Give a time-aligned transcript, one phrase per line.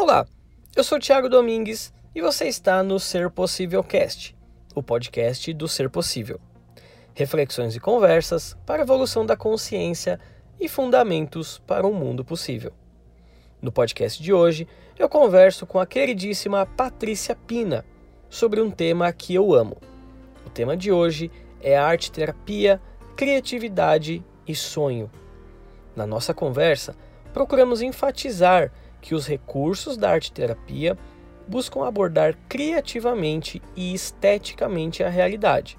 [0.00, 0.24] Olá,
[0.76, 4.32] eu sou Thiago Domingues e você está no Ser Possível Cast,
[4.72, 6.40] o podcast do Ser Possível.
[7.14, 10.20] Reflexões e conversas para a evolução da consciência
[10.60, 12.72] e fundamentos para um mundo possível.
[13.60, 17.84] No podcast de hoje, eu converso com a queridíssima Patrícia Pina
[18.30, 19.78] sobre um tema que eu amo.
[20.46, 21.28] O tema de hoje
[21.60, 22.80] é arte terapia,
[23.16, 25.10] criatividade e sonho.
[25.96, 26.94] Na nossa conversa,
[27.34, 28.70] procuramos enfatizar
[29.00, 30.96] que os recursos da arte terapia
[31.46, 35.78] buscam abordar criativamente e esteticamente a realidade,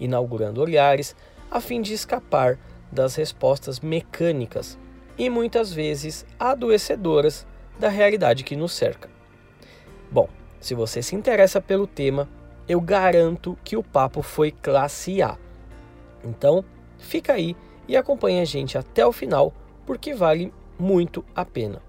[0.00, 1.14] inaugurando olhares
[1.50, 2.58] a fim de escapar
[2.90, 4.78] das respostas mecânicas
[5.16, 7.46] e muitas vezes adoecedoras
[7.78, 9.08] da realidade que nos cerca.
[10.10, 10.28] Bom,
[10.60, 12.28] se você se interessa pelo tema,
[12.68, 15.36] eu garanto que o papo foi classe A.
[16.24, 16.64] Então,
[16.98, 17.56] fica aí
[17.86, 19.52] e acompanhe a gente até o final,
[19.86, 21.87] porque vale muito a pena.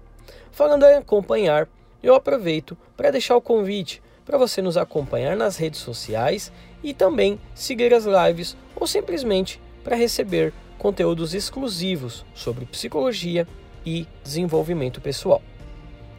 [0.60, 1.66] Falando em acompanhar,
[2.02, 7.40] eu aproveito para deixar o convite para você nos acompanhar nas redes sociais e também
[7.54, 13.48] seguir as lives ou simplesmente para receber conteúdos exclusivos sobre psicologia
[13.86, 15.40] e desenvolvimento pessoal.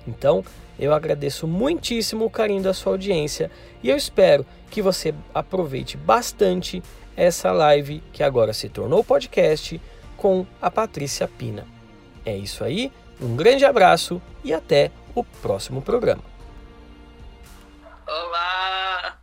[0.08, 0.44] Então,
[0.80, 3.52] eu agradeço muitíssimo o carinho da sua audiência
[3.84, 6.82] e eu espero que você aproveite bastante
[7.16, 9.80] essa live que agora se tornou podcast
[10.18, 11.68] com a Patrícia Pina.
[12.26, 12.92] É isso aí,
[13.22, 16.24] um grande abraço e até o próximo programa.
[18.08, 19.18] Olá!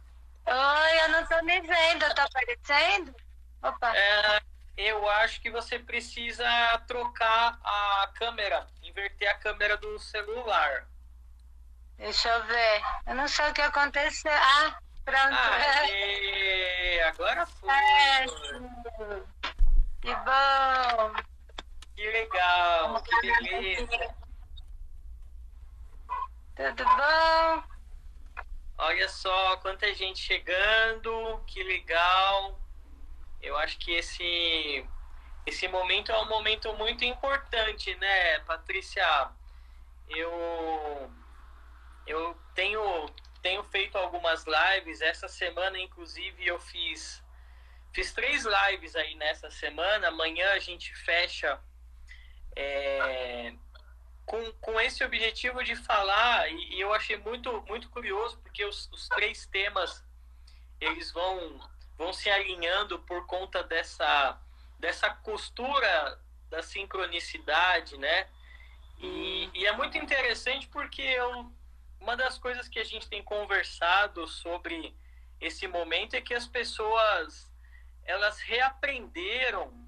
[0.46, 3.14] Oi, eu não tô me vendo, tá aparecendo?
[3.62, 3.94] Opa!
[3.94, 4.40] É,
[4.76, 6.46] eu acho que você precisa
[6.86, 10.86] trocar a câmera, inverter a câmera do celular.
[11.96, 12.82] Deixa eu ver.
[13.08, 14.32] Eu não sei o que aconteceu.
[14.32, 15.34] Ah, pronto.
[15.34, 17.74] Aê, agora foi!
[17.74, 18.26] É,
[20.00, 21.37] que bom!
[21.98, 24.14] Que legal, que beleza!
[26.54, 27.62] Tudo bom?
[28.78, 32.56] Olha só quanta gente chegando, que legal.
[33.42, 34.86] Eu acho que esse
[35.44, 39.32] esse momento é um momento muito importante, né, Patrícia?
[40.08, 41.10] Eu
[42.06, 43.06] eu tenho
[43.42, 47.24] tenho feito algumas lives essa semana, inclusive eu fiz
[47.92, 50.06] fiz três lives aí nessa semana.
[50.06, 51.60] Amanhã a gente fecha
[52.56, 53.52] é,
[54.26, 58.88] com, com esse objetivo de falar, e, e eu achei muito, muito curioso, porque os,
[58.92, 60.04] os três temas
[60.80, 61.60] eles vão,
[61.96, 64.40] vão se alinhando por conta dessa,
[64.78, 68.28] dessa costura da sincronicidade, né?
[68.98, 71.52] E, e, é muito interessante porque eu,
[72.00, 74.96] uma das coisas que a gente tem conversado sobre
[75.40, 77.48] esse momento é que as pessoas
[78.04, 79.87] elas reaprenderam,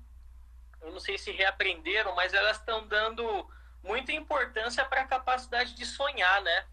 [0.80, 3.48] eu não sei se reaprenderam, mas elas estão dando
[3.82, 6.66] muita importância para a capacidade de sonhar, né?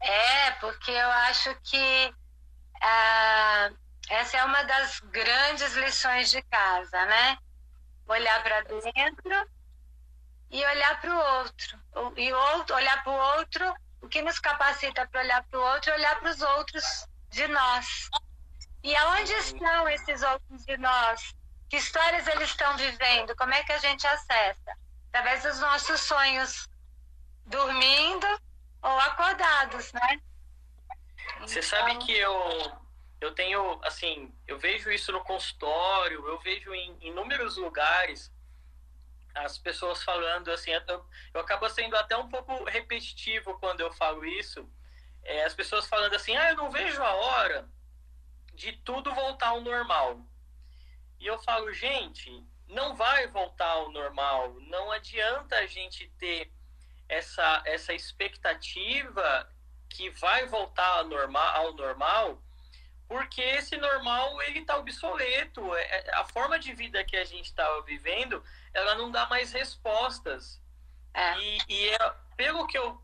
[0.00, 2.14] É, porque eu acho que
[2.80, 3.70] ah,
[4.08, 7.38] essa é uma das grandes lições de casa, né?
[8.06, 9.50] Olhar para dentro
[10.50, 11.78] e olhar para o outro.
[12.16, 15.90] E outro, olhar para o outro, o que nos capacita para olhar para o outro
[15.90, 16.84] e olhar para os outros
[17.30, 18.08] de nós.
[18.88, 21.34] E aonde estão esses outros de nós?
[21.68, 23.36] Que histórias eles estão vivendo?
[23.36, 24.72] Como é que a gente acessa?
[25.10, 26.66] Através dos nossos sonhos,
[27.44, 28.26] dormindo
[28.80, 30.22] ou acordados, né?
[31.40, 31.62] Você então...
[31.68, 32.32] sabe que eu
[33.20, 38.32] eu tenho assim, eu vejo isso no consultório, eu vejo em inúmeros lugares
[39.34, 44.24] as pessoas falando assim, eu, eu acabo sendo até um pouco repetitivo quando eu falo
[44.24, 44.66] isso.
[45.22, 47.68] É, as pessoas falando assim, ah, eu não vejo a hora
[48.58, 50.20] de tudo voltar ao normal.
[51.18, 54.54] E eu falo, gente, não vai voltar ao normal.
[54.60, 56.52] Não adianta a gente ter
[57.08, 59.48] essa, essa expectativa
[59.88, 62.42] que vai voltar ao normal, ao normal
[63.08, 65.74] porque esse normal ele está obsoleto.
[65.74, 69.50] É, é, a forma de vida que a gente estava vivendo, ela não dá mais
[69.50, 70.60] respostas.
[71.14, 71.38] É.
[71.38, 73.00] E, e é, pelo que eu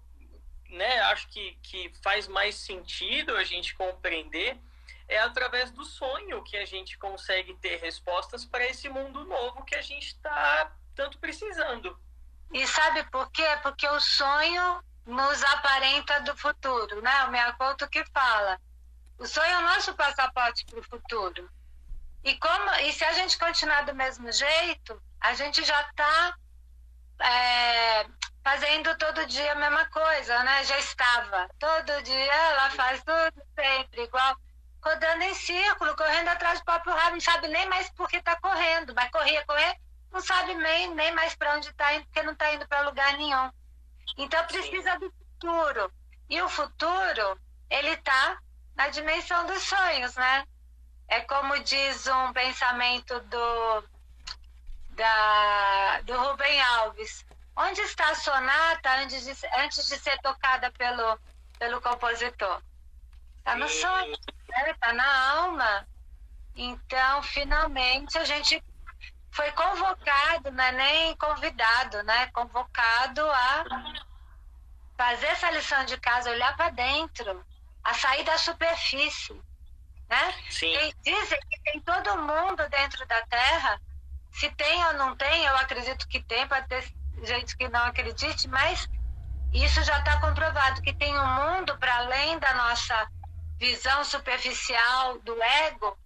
[0.69, 4.61] né, acho que, que faz mais sentido a gente compreender
[5.15, 9.75] é através do sonho que a gente consegue ter respostas para esse mundo novo que
[9.75, 11.99] a gente está tanto precisando.
[12.53, 13.47] E sabe por quê?
[13.63, 17.25] Porque o sonho nos aparenta do futuro, né?
[17.25, 18.61] O Miyakoto que fala.
[19.19, 21.51] O sonho é o nosso passaporte para o futuro.
[22.23, 26.37] E, como, e se a gente continuar do mesmo jeito, a gente já está
[27.21, 28.07] é,
[28.43, 30.65] fazendo todo dia a mesma coisa, né?
[30.65, 31.49] Já estava.
[31.59, 34.37] Todo dia ela faz tudo sempre igual
[34.85, 38.37] rodando em círculo, correndo atrás do próprio rabo, não sabe nem mais por que está
[38.37, 39.77] correndo, vai correr, correr,
[40.13, 43.17] não sabe nem, nem mais para onde está indo, porque não está indo para lugar
[43.17, 43.51] nenhum.
[44.19, 45.91] Então precisa do futuro.
[46.29, 47.41] E o futuro,
[47.71, 48.39] ele está
[48.77, 50.47] na dimensão dos sonhos, né?
[51.09, 53.85] É como diz um pensamento do,
[54.91, 57.25] da, do Rubem Alves.
[57.57, 61.19] Onde está a sonata antes de, antes de ser tocada pelo,
[61.59, 62.61] pelo compositor?
[63.39, 64.17] Está no sonho,
[64.49, 64.95] está né?
[64.95, 65.89] na alma.
[66.57, 68.63] Então, finalmente, a gente
[69.33, 72.29] foi convocado, não é nem convidado, né?
[72.29, 73.65] Convocado a
[74.97, 77.45] fazer essa lição de casa, olhar para dentro,
[77.83, 79.35] a sair da superfície,
[80.09, 80.35] né?
[80.49, 80.73] Sim.
[80.73, 83.81] E dizem que tem todo mundo dentro da Terra,
[84.33, 86.85] se tem ou não tem, eu acredito que tem, pode ter
[87.25, 88.89] gente que não acredite, mas
[89.53, 93.09] isso já está comprovado, que tem um mundo para além da nossa
[93.59, 95.99] visão superficial do ego,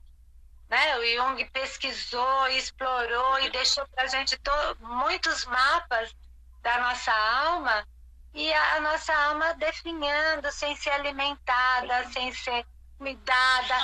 [0.68, 0.98] né?
[0.98, 4.38] O Jung pesquisou, explorou e deixou para a gente
[4.80, 6.14] muitos mapas
[6.62, 7.86] da nossa alma
[8.34, 12.66] e a nossa alma definhando, sem ser alimentada, sem ser
[12.98, 13.74] cuidada.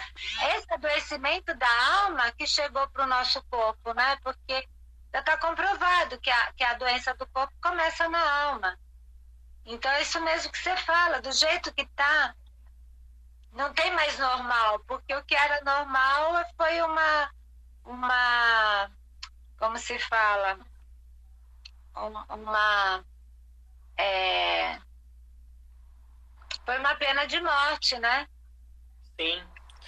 [0.54, 4.16] Esse adoecimento da alma que chegou para o nosso corpo, né?
[4.22, 4.68] Porque
[5.12, 8.78] já está comprovado que a, que a doença do corpo começa na alma.
[9.64, 12.34] Então é isso mesmo que você fala, do jeito que está,
[13.54, 17.30] não tem mais normal, porque o que era normal foi uma,
[17.84, 18.90] uma
[19.58, 20.58] como se fala,
[21.94, 23.04] uma,
[23.96, 24.78] é,
[26.66, 28.28] foi uma pena de morte, né?
[29.18, 29.42] Sim.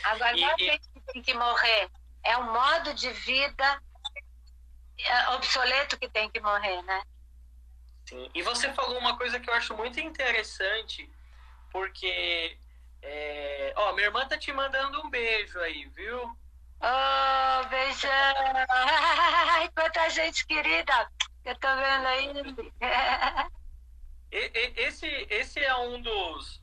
[0.05, 1.91] Agora, não é gente que tem que morrer,
[2.23, 3.83] é um modo de vida
[4.99, 7.03] é, obsoleto que tem que morrer, né?
[8.09, 8.31] Sim.
[8.33, 11.11] E você falou uma coisa que eu acho muito interessante,
[11.73, 12.57] porque
[13.07, 13.73] é...
[13.77, 16.37] Ó, minha irmã tá te mandando um beijo aí, viu?
[16.81, 18.11] Oh, beijão!
[19.75, 21.11] Quanta gente querida!
[21.45, 22.29] Eu tô vendo aí.
[24.77, 26.61] esse, esse é um dos,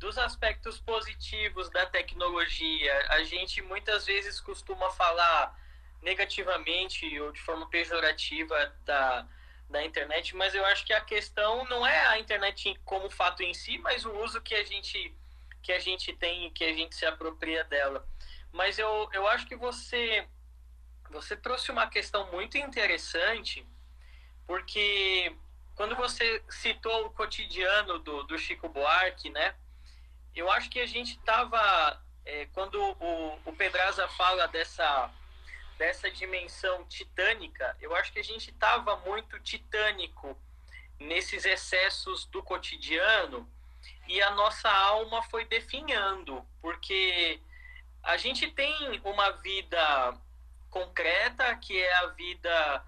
[0.00, 3.06] dos aspectos positivos da tecnologia.
[3.10, 5.56] A gente muitas vezes costuma falar
[6.02, 9.26] negativamente ou de forma pejorativa da,
[9.70, 13.54] da internet, mas eu acho que a questão não é a internet como fato em
[13.54, 15.14] si, mas o uso que a gente
[15.66, 18.08] que a gente tem e que a gente se apropria dela.
[18.52, 20.28] Mas eu, eu acho que você
[21.10, 23.66] você trouxe uma questão muito interessante,
[24.46, 25.34] porque
[25.74, 29.56] quando você citou o cotidiano do, do Chico Buarque, né?
[30.34, 35.10] Eu acho que a gente estava, é, quando o, o Pedraza fala dessa,
[35.78, 40.36] dessa dimensão titânica, eu acho que a gente estava muito titânico
[40.98, 43.48] nesses excessos do cotidiano
[44.08, 47.40] e a nossa alma foi definhando, porque
[48.02, 50.16] a gente tem uma vida
[50.70, 52.84] concreta, que é a vida,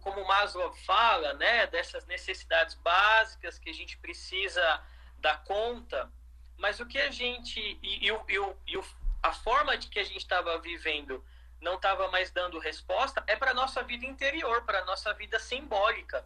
[0.00, 4.82] como Maslow fala, né, dessas necessidades básicas que a gente precisa
[5.18, 6.10] dar conta,
[6.56, 8.80] mas o que a gente, e, e, e, e
[9.22, 11.24] a forma de que a gente estava vivendo
[11.60, 15.38] não estava mais dando resposta, é para a nossa vida interior, para a nossa vida
[15.38, 16.24] simbólica.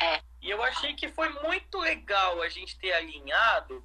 [0.00, 0.20] É.
[0.42, 3.84] E eu achei que foi muito legal a gente ter alinhado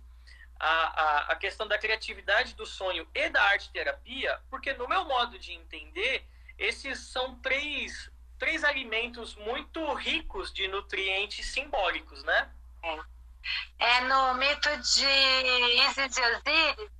[0.59, 5.05] a, a, a questão da criatividade do sonho e da arte terapia, porque no meu
[5.05, 6.23] modo de entender,
[6.57, 12.51] esses são três, três alimentos muito ricos de nutrientes simbólicos, né?
[12.83, 12.99] É.
[13.79, 15.07] é no mito de
[15.87, 16.91] Isis e Osíris,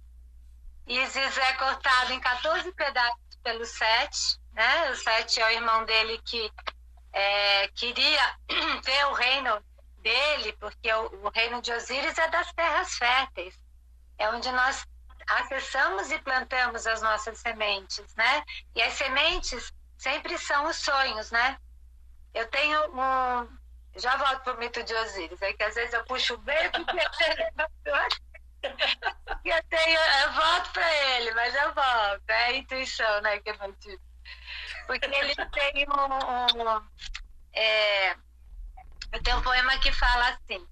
[0.88, 4.89] Isis é cortado em 14 pedaços pelo Sete, né?
[4.91, 6.51] O Sete é o irmão dele que
[7.13, 8.36] é, queria
[8.84, 9.63] ter o reino
[9.98, 13.60] dele, porque o, o, reino de Osíris é das terras férteis,
[14.18, 14.86] é onde nós
[15.27, 18.44] acessamos e plantamos as nossas sementes, né?
[18.75, 21.58] E as sementes sempre são os sonhos, né?
[22.34, 23.62] Eu tenho um.
[23.98, 26.98] Já volto para o mito de Osíris, é que às vezes eu puxo bem porque
[29.44, 32.30] eu, tenho, eu volto para ele, mas eu volto.
[32.30, 33.39] É a intuição, né?
[33.39, 34.00] Que eu não tive.
[34.88, 36.64] Porque ele tem um.
[36.64, 36.90] um
[37.54, 38.16] é,
[39.24, 40.66] tem um poema que fala assim: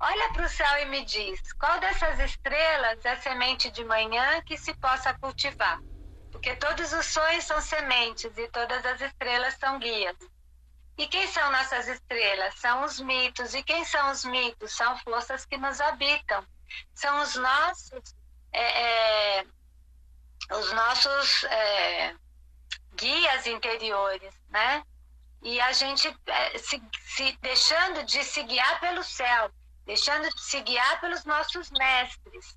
[0.00, 4.56] Olha para o céu e me diz, qual dessas estrelas é semente de manhã que
[4.56, 5.80] se possa cultivar?
[6.30, 10.16] Porque todos os sonhos são sementes e todas as estrelas são guias.
[10.98, 12.54] E quem são nossas estrelas?
[12.56, 13.54] São os mitos.
[13.54, 14.72] E quem são os mitos?
[14.76, 16.44] São forças que nos habitam.
[16.94, 18.14] São os nossos,
[18.52, 19.46] é, é,
[20.52, 22.14] os nossos é,
[22.94, 24.82] guias interiores, né?
[25.42, 29.50] E a gente é, se, se deixando de se guiar pelo céu,
[29.84, 32.56] deixando de se guiar pelos nossos mestres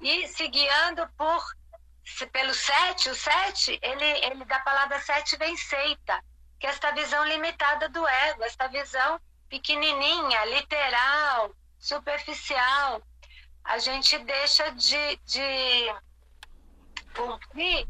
[0.00, 1.42] e se guiando por
[2.32, 6.24] pelo sete, o sete, ele, ele da palavra sete vem seita,
[6.58, 13.02] que é esta visão limitada do ego, esta visão pequenininha, literal, superficial,
[13.62, 15.94] a gente deixa de, de
[17.14, 17.86] cumprir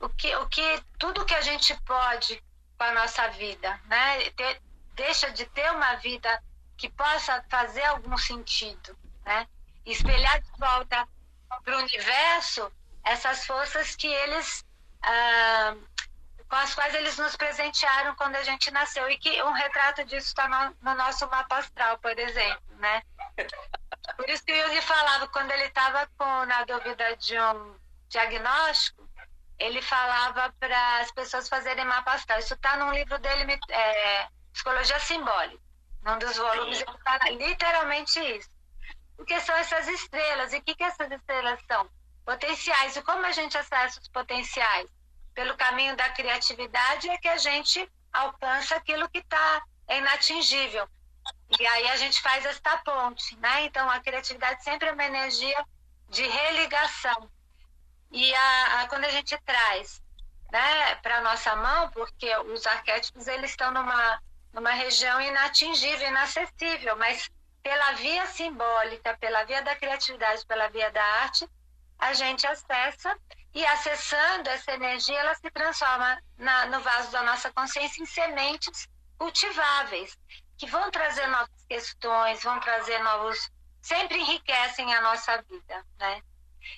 [0.00, 2.42] o que, o que tudo que a gente pode
[2.76, 4.30] com a nossa vida, né?
[4.94, 6.42] Deixa de ter uma vida
[6.76, 9.46] que possa fazer algum sentido, né?
[9.84, 11.08] Espelhar de volta
[11.64, 12.70] para o universo
[13.04, 14.64] essas forças que eles
[15.02, 15.76] ah,
[16.48, 20.28] com as quais eles nos presentearam quando a gente nasceu e que um retrato disso
[20.28, 23.02] está no, no, nosso mapa astral, por exemplo, né?
[24.16, 26.08] Por isso que o Jung falava quando ele estava
[26.46, 27.76] na dúvida de um
[28.08, 29.05] diagnóstico,
[29.58, 32.38] ele falava para as pessoas fazerem mapa astral.
[32.38, 35.62] Isso está num livro dele, é, Psicologia Simbólica.
[36.02, 38.48] Num dos volumes ele fala literalmente isso.
[39.18, 40.52] O que são essas estrelas?
[40.52, 41.88] E o que, que essas estrelas são?
[42.24, 42.96] Potenciais.
[42.96, 44.88] E como a gente acessa os potenciais?
[45.34, 50.88] Pelo caminho da criatividade é que a gente alcança aquilo que está inatingível.
[51.58, 53.64] E aí a gente faz esta ponte, né?
[53.64, 55.64] Então a criatividade sempre é uma energia
[56.08, 57.30] de religação.
[58.10, 60.00] E a, a quando a gente traz
[60.50, 64.22] né, para a nossa mão, porque os arquétipos eles estão numa,
[64.52, 67.28] numa região inatingível, inacessível, mas
[67.62, 71.48] pela via simbólica, pela via da criatividade, pela via da arte,
[71.98, 73.18] a gente acessa
[73.54, 78.86] e acessando essa energia, ela se transforma na, no vaso da nossa consciência em sementes
[79.18, 80.16] cultiváveis,
[80.58, 86.22] que vão trazer novas questões, vão trazer novos, sempre enriquecem a nossa vida, né?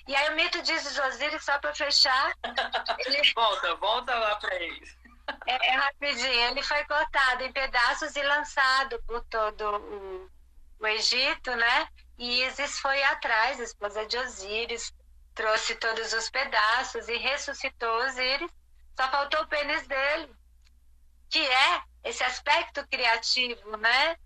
[0.07, 2.33] E aí o mito de Osíris, só para fechar.
[2.99, 3.21] Ele...
[3.33, 4.97] volta, volta lá para eles.
[5.45, 6.49] É, é, rapidinho.
[6.49, 10.29] Ele foi cortado em pedaços e lançado por todo o,
[10.79, 11.87] o Egito, né?
[12.17, 14.93] E Isis foi atrás, a esposa de Osíris,
[15.33, 18.51] trouxe todos os pedaços e ressuscitou Osíris.
[18.99, 20.29] Só faltou o pênis dele,
[21.29, 24.17] que é esse aspecto criativo, né?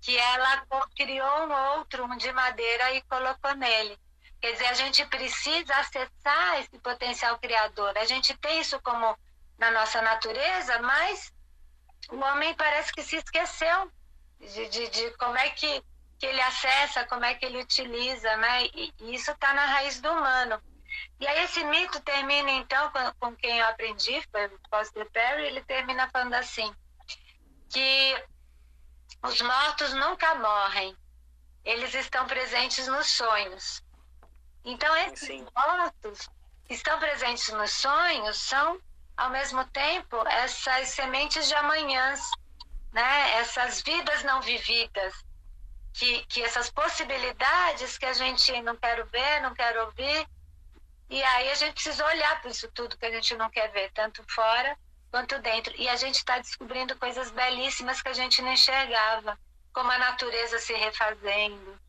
[0.00, 0.64] Que ela
[0.96, 3.98] criou um outro, um de madeira, e colocou nele.
[4.40, 7.96] Quer dizer, a gente precisa acessar esse potencial criador.
[7.98, 9.16] A gente tem isso como
[9.58, 11.32] na nossa natureza, mas
[12.10, 13.92] o homem parece que se esqueceu
[14.40, 15.84] de, de, de como é que,
[16.18, 18.64] que ele acessa, como é que ele utiliza, né?
[18.66, 20.60] E, e isso está na raiz do humano.
[21.20, 25.46] E aí esse mito termina, então, com, com quem eu aprendi, foi o Foster Perry,
[25.46, 26.74] ele termina falando assim,
[27.68, 28.24] que
[29.22, 30.96] os mortos nunca morrem,
[31.64, 33.82] eles estão presentes nos sonhos.
[34.64, 35.46] Então, esses Sim.
[35.54, 36.28] votos
[36.66, 38.80] que estão presentes nos sonhos são,
[39.16, 42.20] ao mesmo tempo, essas sementes de amanhãs,
[42.92, 43.38] né?
[43.38, 45.14] essas vidas não vividas,
[45.92, 50.28] que, que essas possibilidades que a gente não quer ver, não quer ouvir,
[51.08, 53.90] e aí a gente precisa olhar para isso tudo que a gente não quer ver,
[53.92, 54.78] tanto fora
[55.10, 55.74] quanto dentro.
[55.76, 59.36] E a gente está descobrindo coisas belíssimas que a gente não enxergava,
[59.72, 61.80] como a natureza se refazendo,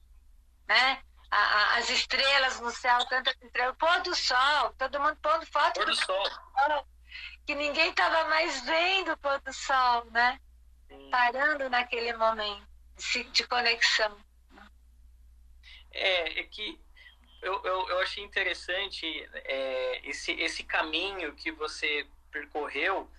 [0.68, 1.04] né?
[1.32, 5.76] A, as estrelas no céu, tantas estrelas, o pôr do sol, todo mundo pondo foto
[5.76, 6.26] pôr do, do sol.
[6.30, 6.88] sol.
[7.46, 10.40] Que ninguém estava mais vendo o pôr do sol, né?
[10.88, 11.10] Sim.
[11.10, 14.18] Parando naquele momento de, de conexão.
[15.94, 16.80] É, é que
[17.42, 23.10] eu, eu, eu achei interessante é, esse, esse caminho que você percorreu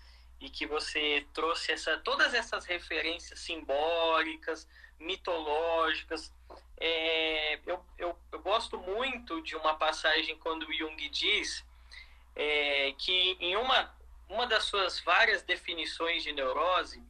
[0.40, 6.33] e que você trouxe essa, todas essas referências simbólicas, mitológicas,
[6.84, 11.64] é, eu, eu, eu, gosto muito de uma passagem quando Jung diz
[12.34, 13.94] é, que em uma,
[14.28, 17.00] uma das suas várias definições de neurose,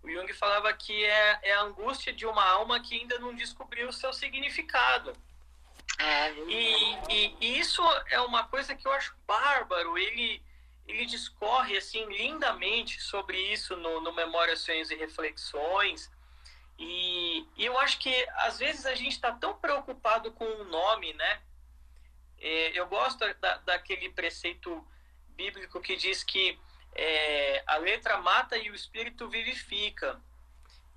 [0.00, 3.88] o Jung falava que é, é a angústia de uma alma que ainda não descobriu
[3.88, 5.12] o seu significado.
[5.98, 9.98] É, e, e, e, isso é uma coisa que eu acho bárbaro.
[9.98, 10.40] Ele,
[10.86, 16.08] ele discorre assim lindamente sobre isso no, no Memórias, Sonhos e Reflexões.
[16.78, 21.12] E, e eu acho que às vezes a gente está tão preocupado com o nome,
[21.14, 21.40] né?
[22.38, 24.86] É, eu gosto da, daquele preceito
[25.30, 26.58] bíblico que diz que
[26.94, 30.20] é, a letra mata e o espírito vivifica.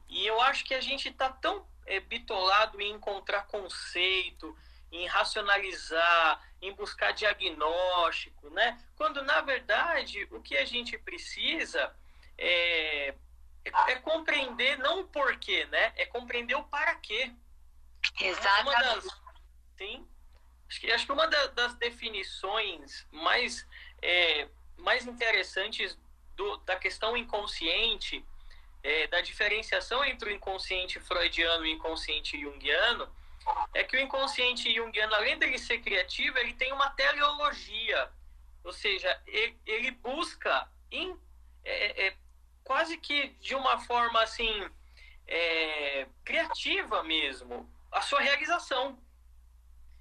[0.07, 4.57] E eu acho que a gente está tão é, bitolado em encontrar conceito,
[4.91, 8.81] em racionalizar, em buscar diagnóstico, né?
[8.95, 11.95] Quando na verdade o que a gente precisa
[12.37, 13.13] é
[13.87, 15.93] é, compreender não o porquê, né?
[15.95, 17.31] É compreender o para quê.
[18.19, 19.05] Exatamente.
[19.05, 19.21] Das,
[19.77, 20.07] sim.
[20.69, 23.67] Acho que, acho que uma da, das definições mais,
[24.01, 24.47] é,
[24.77, 25.97] mais interessantes
[26.35, 28.23] do, da questão inconsciente,
[28.83, 33.09] é, da diferenciação entre o inconsciente freudiano e o inconsciente junguiano,
[33.73, 38.09] é que o inconsciente junguiano, além dele ser criativo, ele tem uma teleologia.
[38.63, 41.17] Ou seja, ele, ele busca in,
[41.63, 42.17] é, é,
[42.69, 44.69] quase que de uma forma assim
[45.27, 48.95] é, criativa mesmo, a sua realização.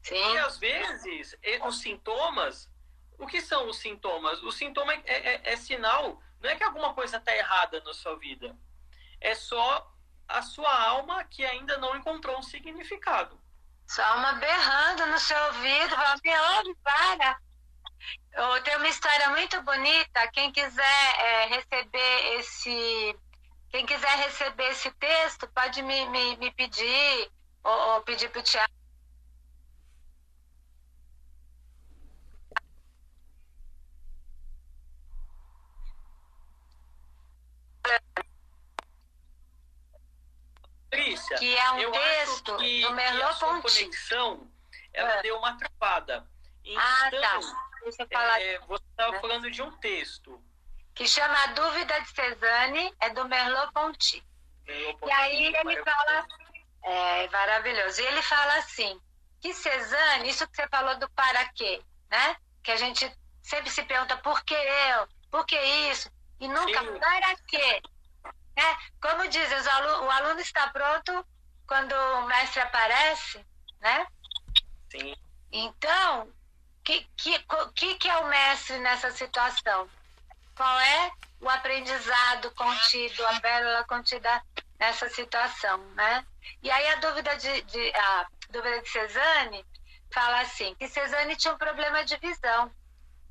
[0.02, 0.34] Sim.
[0.34, 1.34] E às vezes,
[1.64, 2.70] os sintomas,
[3.18, 4.42] o que são os sintomas?
[4.42, 8.18] O sintoma é, é, é sinal, não é que alguma coisa está errada na sua
[8.18, 8.54] vida,
[9.18, 9.90] é só
[10.28, 13.40] a sua alma que ainda não encontrou um significado.
[13.86, 17.40] Sua alma berrando no seu ouvido, falando, me ouve, para.
[18.38, 20.28] Eu tenho uma história muito bonita.
[20.28, 23.18] Quem quiser é, receber esse.
[23.70, 27.30] Quem quiser receber esse texto, pode me, me, me pedir,
[27.64, 28.72] ou, ou pedir para o Tiago
[40.90, 43.62] Patrícia, que é um texto do Merleau-Ponty.
[43.62, 44.50] conexão,
[44.92, 45.22] ela é.
[45.22, 46.26] deu uma travada.
[46.64, 47.67] Então, ah, tá.
[47.82, 48.40] Deixa eu falar.
[48.40, 49.20] É, você estava né?
[49.20, 50.42] falando de um texto.
[50.94, 54.24] Que chama A Dúvida de Cezanne, é do Merleau-Ponty.
[54.66, 56.26] Merleau e aí ele fala...
[56.82, 58.00] É maravilhoso.
[58.00, 59.00] E ele fala assim,
[59.40, 62.36] que Cezanne, isso que você falou do para quê, né?
[62.62, 65.58] Que a gente sempre se pergunta por que eu, por que
[65.90, 66.98] isso, e nunca Sim.
[66.98, 67.82] para quê.
[68.56, 71.24] É, como dizem, o aluno está pronto
[71.66, 73.44] quando o mestre aparece,
[73.80, 74.06] né?
[74.90, 75.14] Sim.
[75.52, 76.32] Então,
[76.96, 79.88] o que, que, que é o mestre nessa situação?
[80.56, 84.42] Qual é o aprendizado contido, a pérola contida
[84.78, 86.24] nessa situação, né?
[86.62, 89.64] E aí a dúvida de, de, a dúvida de Cezanne
[90.12, 92.72] fala assim, que Cezanne tinha um problema de visão.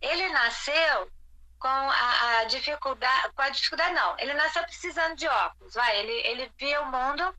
[0.02, 1.12] Ele nasceu
[1.60, 6.28] com a, a, dificuldade, com a dificuldade não, ele nasceu precisando de óculos, vai, ele,
[6.28, 7.36] ele via o mundo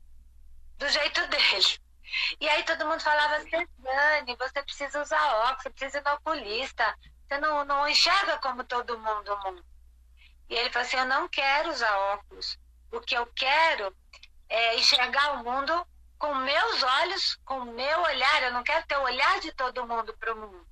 [0.77, 1.79] do jeito dele.
[2.39, 6.97] E aí todo mundo falava, Dani, você precisa usar óculos, você precisa ir no oculista,
[7.27, 9.65] você não, não enxerga como todo mundo mundo.
[10.49, 12.57] E ele falou assim, eu não quero usar óculos,
[12.91, 13.95] o que eu quero
[14.49, 15.87] é enxergar o mundo
[16.17, 20.13] com meus olhos, com meu olhar, eu não quero ter o olhar de todo mundo
[20.17, 20.67] para o mundo.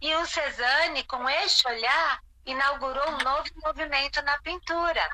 [0.00, 5.10] E o Cezanne, com este olhar, inaugurou um novo movimento na pintura.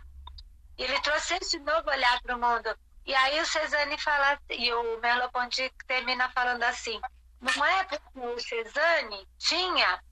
[0.76, 2.76] Ele trouxe esse novo olhar para o mundo.
[3.04, 7.00] E aí o Cezanne fala, e o Merleau-Ponty termina falando assim,
[7.40, 10.02] não é porque o Cezanne tinha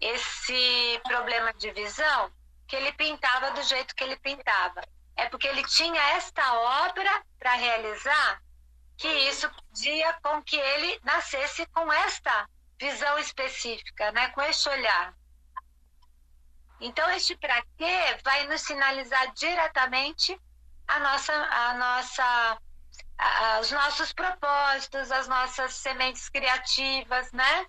[0.00, 2.32] esse problema de visão
[2.68, 4.82] que ele pintava do jeito que ele pintava.
[5.16, 6.54] É porque ele tinha esta
[6.88, 8.42] obra para realizar
[8.96, 14.28] que isso podia com que ele nascesse com esta visão específica, né?
[14.28, 15.14] com este olhar.
[16.80, 20.38] Então, este para quê vai nos sinalizar diretamente
[20.92, 22.58] a nossa, a nossa,
[23.16, 27.66] a, os nossos propósitos, as nossas sementes criativas, né?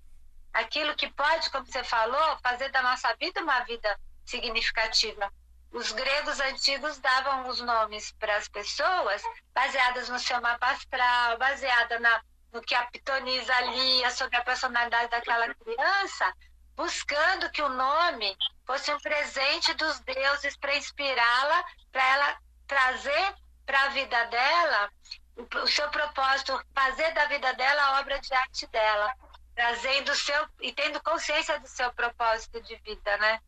[0.51, 5.31] Aquilo que pode, como você falou, fazer da nossa vida uma vida significativa.
[5.71, 11.99] Os gregos antigos davam os nomes para as pessoas baseadas no seu mapa astral, baseada
[11.99, 16.31] na, no que a pitonisa lia sobre a personalidade daquela criança,
[16.75, 18.35] buscando que o nome
[18.67, 22.42] fosse um presente dos deuses para inspirá-la, para ela
[22.73, 24.91] trazer para a vida dela
[25.35, 29.13] o, seu propósito, fazer da vida dela a obra de arte dela,
[29.53, 33.39] trazendo seu e tendo consciência do seu propósito de vida, né?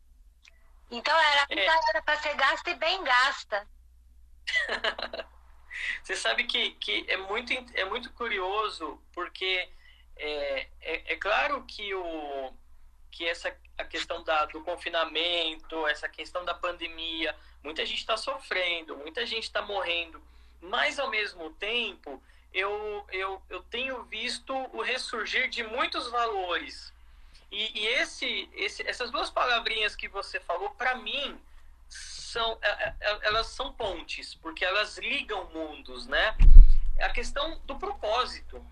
[0.90, 1.66] Então era é.
[1.90, 3.68] era para ser gasta e bem gasta.
[6.02, 9.68] Você sabe que, que é, muito, é muito curioso, porque
[10.16, 12.54] é, é, é claro que o,
[13.16, 13.48] que essa
[13.78, 19.44] a questão da, do confinamento, essa questão da pandemia, muita gente está sofrendo, muita gente
[19.44, 20.22] está morrendo,
[20.60, 26.92] mas ao mesmo tempo eu, eu, eu tenho visto o ressurgir de muitos valores.
[27.50, 31.40] E, e esse, esse, essas duas palavrinhas que você falou, para mim,
[31.88, 36.36] são, é, é, é, elas são pontes, porque elas ligam mundos, né?
[37.00, 38.64] A questão do propósito.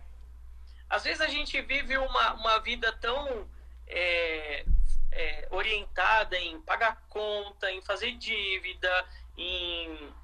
[0.89, 3.49] Às vezes a gente vive uma, uma vida tão
[3.87, 4.64] é,
[5.12, 10.14] é, orientada em pagar conta, em fazer dívida, em,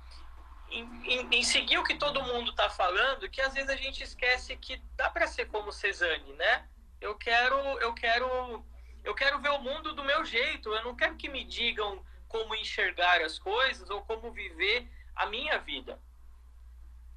[0.70, 4.56] em, em seguir o que todo mundo está falando, que às vezes a gente esquece
[4.56, 6.68] que dá para ser como Cezanne, né?
[7.00, 8.64] Eu quero, eu quero,
[9.02, 10.72] eu quero ver o mundo do meu jeito.
[10.72, 15.58] Eu não quero que me digam como enxergar as coisas ou como viver a minha
[15.58, 15.98] vida.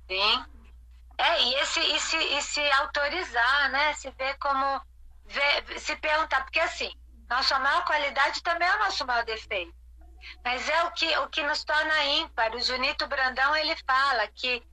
[0.08, 0.46] Sim.
[1.18, 3.94] É, e esse, e se, e se autorizar, né?
[3.94, 4.82] Se ver como
[5.26, 6.92] ver, se perguntar, porque assim,
[7.30, 9.74] nossa maior qualidade também é o nosso maior defeito.
[10.44, 12.56] Mas é o que, o que nos torna ímpar.
[12.56, 14.64] O Junito Brandão, ele fala que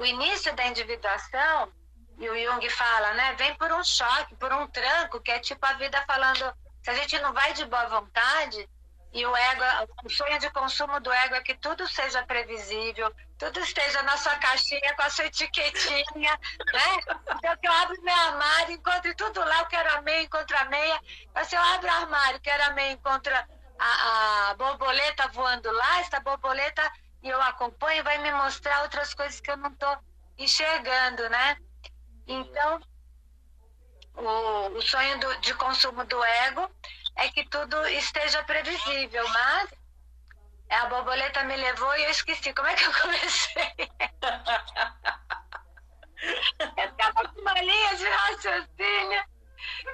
[0.00, 1.72] o início da individuação,
[2.18, 5.64] e o Jung fala, né, vem por um choque, por um tranco, que é tipo
[5.64, 8.68] a vida falando, se a gente não vai de boa vontade,
[9.12, 9.64] E o ego,
[10.04, 14.36] o sonho de consumo do ego é que tudo seja previsível, tudo esteja na sua
[14.36, 16.38] caixinha com a sua etiquetinha,
[16.72, 17.16] né?
[17.36, 21.00] Então, eu abro meu armário, encontro tudo lá, eu quero a meia, encontro a meia.
[21.34, 26.00] Mas se eu abro o armário, quero a meia, encontro a, a borboleta voando lá,
[26.00, 26.92] essa borboleta,
[27.22, 29.96] e eu acompanho, vai me mostrar outras coisas que eu não estou
[30.36, 31.56] enxergando, né?
[32.26, 32.80] Então,
[34.14, 36.70] o, o sonho do, de consumo do ego
[37.18, 39.70] é que tudo esteja previsível, mas
[40.70, 42.52] a borboleta me levou e eu esqueci.
[42.54, 43.74] Como é que eu comecei?
[46.76, 49.24] eu estava com uma linha de raciocínio.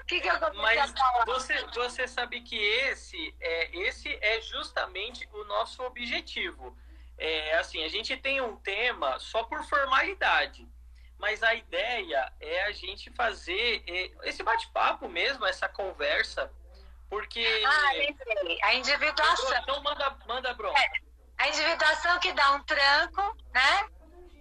[0.02, 1.24] O que, que eu comecei Mas a falar?
[1.24, 6.76] Você, você sabe que esse é, esse é justamente o nosso objetivo.
[7.16, 10.68] É, assim, a gente tem um tema só por formalidade
[11.18, 16.52] mas a ideia é a gente fazer é, esse bate-papo mesmo, essa conversa,
[17.14, 17.62] porque.
[17.64, 18.58] Ah, lembrei.
[18.62, 19.56] A individuação.
[19.62, 20.80] Então manda, manda bronca.
[20.80, 20.90] É,
[21.38, 23.88] a individuação que dá um tranco, né?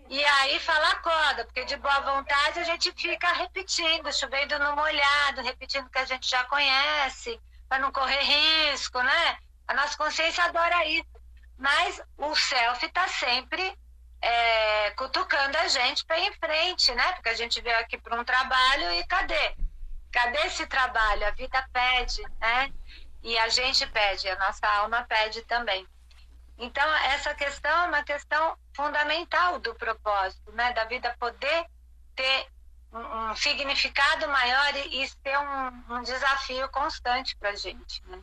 [0.09, 5.41] E aí fala acorda, porque de boa vontade a gente fica repetindo, chovendo no molhado,
[5.41, 9.37] repetindo o que a gente já conhece, para não correr risco, né?
[9.67, 11.13] A nossa consciência adora isso.
[11.57, 13.77] Mas o self está sempre
[14.21, 17.13] é, cutucando a gente para ir em frente, né?
[17.13, 19.55] Porque a gente veio aqui para um trabalho e cadê?
[20.13, 21.25] Cadê esse trabalho?
[21.27, 22.71] A vida pede, né?
[23.21, 25.87] E a gente pede, a nossa alma pede também.
[26.57, 30.71] Então, essa questão é uma questão fundamental do propósito, né?
[30.71, 31.65] Da vida poder
[32.15, 32.47] ter
[32.93, 32.99] um,
[33.31, 38.21] um significado maior e, e ser um, um, desafio constante para a gente, né?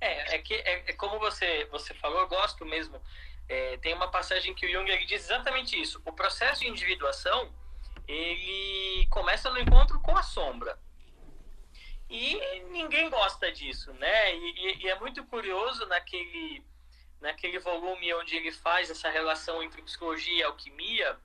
[0.00, 3.00] É, é que é, é como você, você falou, eu gosto mesmo
[3.50, 6.00] é, tem uma passagem que o Jung diz exatamente isso.
[6.04, 7.52] O processo de individuação
[8.06, 10.78] ele começa no encontro com a sombra.
[12.08, 14.34] E ninguém gosta disso, né?
[14.34, 16.64] E, e, é muito curioso naquele,
[17.20, 21.16] naquele volume onde ele faz essa relação entre psicologia e alquimia,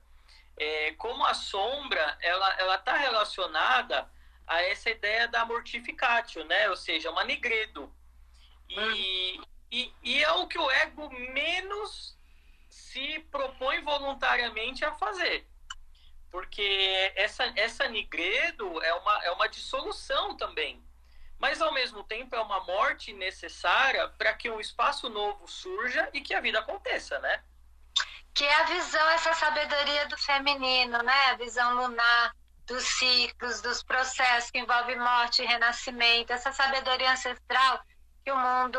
[0.56, 4.08] é, como a sombra ela ela está relacionada
[4.46, 6.70] a essa ideia da mortificatio, né?
[6.70, 7.92] Ou seja, uma negredo.
[8.68, 9.40] E,
[9.72, 12.16] e, e, é o que o ego menos
[12.68, 15.46] se propõe voluntariamente a fazer.
[16.36, 20.84] Porque essa, essa nigredo é uma, é uma dissolução também.
[21.38, 26.20] Mas, ao mesmo tempo, é uma morte necessária para que um espaço novo surja e
[26.20, 27.42] que a vida aconteça, né?
[28.34, 31.30] Que é a visão, essa sabedoria do feminino, né?
[31.30, 37.80] A visão lunar dos ciclos, dos processos que envolvem morte e renascimento, essa sabedoria ancestral
[38.22, 38.78] que o mundo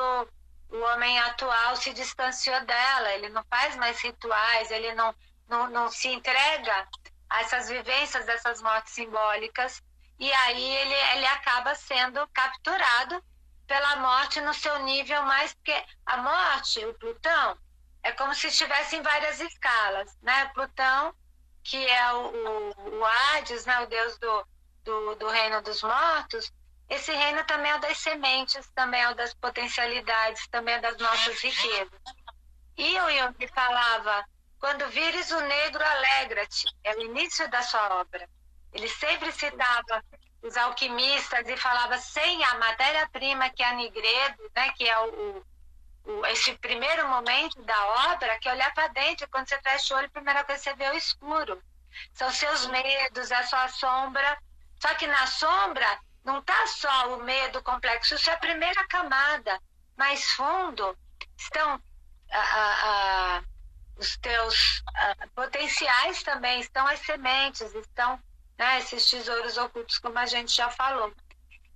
[0.70, 5.16] o homem atual se distanciou dela, ele não faz mais rituais, ele não,
[5.50, 6.88] não, não se entrega
[7.32, 9.82] essas vivências dessas mortes simbólicas,
[10.20, 13.24] e aí ele, ele acaba sendo capturado
[13.68, 15.54] pela morte no seu nível mais.
[15.54, 17.58] Porque a morte, o Plutão,
[18.04, 20.46] é como se estivesse em várias escalas, né?
[20.54, 21.14] Plutão,
[21.64, 23.80] que é o, o, o Hades, né?
[23.82, 24.48] o deus do,
[24.84, 26.52] do, do reino dos mortos,
[26.90, 30.98] esse reino também é o das sementes, também é o das potencialidades, também é das
[30.98, 32.00] nossas riquezas.
[32.78, 34.26] E o Jung falava:
[34.60, 36.68] quando vires o negro, alegra-te.
[36.84, 38.28] É o início da sua obra.
[38.74, 40.04] Ele sempre citava
[40.42, 45.44] os alquimistas e falava: sem a matéria-prima, que é a nigredo, né, que é o,
[46.06, 50.08] o, esse primeiro momento da obra, que olhar para dentro, quando você fecha o olho,
[50.08, 51.62] a primeira coisa que você vê é o escuro.
[52.14, 54.38] São seus medos, a sua sombra.
[54.80, 59.60] Só que na sombra não está só o medo complexo, isso é a primeira camada.
[59.96, 60.96] Mais fundo
[61.36, 61.82] estão
[63.98, 64.84] os teus
[65.36, 68.20] potenciais também, estão as sementes, estão
[68.58, 71.14] né, esses tesouros ocultos, como a gente já falou.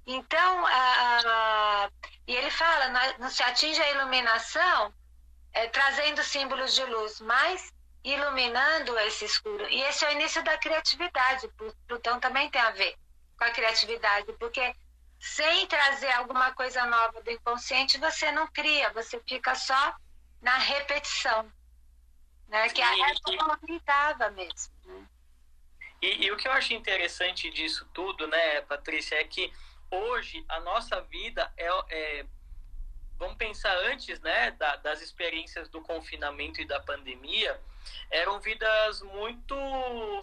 [0.06, 0.66] Então,
[2.28, 4.94] e ele fala, não se atinge a iluminação
[5.54, 7.72] é, trazendo símbolos de luz, mas
[8.04, 9.68] iluminando esse escuro.
[9.70, 11.48] E esse é o início da criatividade.
[11.88, 12.96] Plutão também tem a ver
[13.38, 14.76] com a criatividade, porque
[15.20, 19.96] sem trazer alguma coisa nova do inconsciente, você não cria, você fica só
[20.42, 21.52] na repetição.
[22.52, 22.70] Né?
[22.70, 24.74] Que a aplicava mesmo.
[24.86, 25.08] Né?
[26.02, 29.52] E, e, o que eu acho interessante disso tudo, né, Patrícia, é que
[29.90, 32.26] hoje a nossa vida é, é
[33.18, 37.60] vamos pensar antes, né, da, das experiências do confinamento e da pandemia,
[38.10, 39.56] eram vidas muito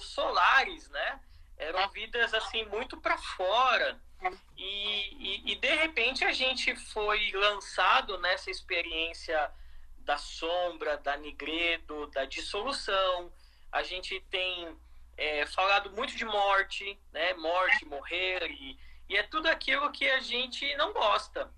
[0.01, 1.21] solares, né?
[1.59, 1.89] eram é.
[1.89, 4.01] vidas assim muito para fora.
[4.57, 9.51] E, e, e, de repente a gente foi lançado nessa experiência
[10.09, 13.31] da sombra, da nigredo, da dissolução.
[13.71, 14.75] A gente tem
[15.19, 17.35] é, falado muito de morte, né?
[17.35, 21.53] Morte, morrer, e, e é tudo aquilo que a gente não gosta.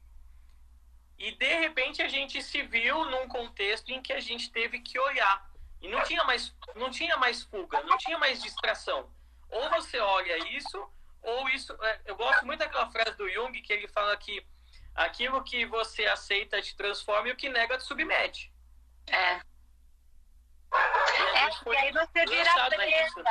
[1.16, 4.98] E de repente a gente se viu num contexto em que a gente teve que
[4.98, 5.48] olhar.
[5.80, 9.08] E não tinha mais, não tinha mais fuga, não tinha mais distração.
[9.48, 10.90] Ou você olha isso,
[11.22, 11.72] ou isso.
[11.84, 14.44] É, eu gosto muito daquela frase do Jung que ele fala que
[14.94, 18.53] aquilo que você aceita te transforma e o que nega te submete.
[19.07, 19.40] É.
[20.72, 23.24] É, e aí você vira presa.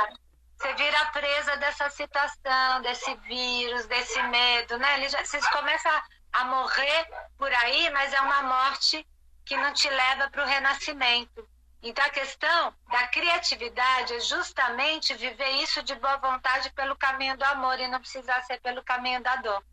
[0.57, 4.97] Você vira presa dessa situação, desse vírus, desse medo, né?
[4.97, 5.89] Ele já, você começa
[6.33, 9.07] a morrer por aí, mas é uma morte
[9.45, 11.47] que não te leva para o renascimento.
[11.81, 17.43] Então a questão da criatividade é justamente viver isso de boa vontade pelo caminho do
[17.45, 19.63] amor e não precisar ser pelo caminho da dor.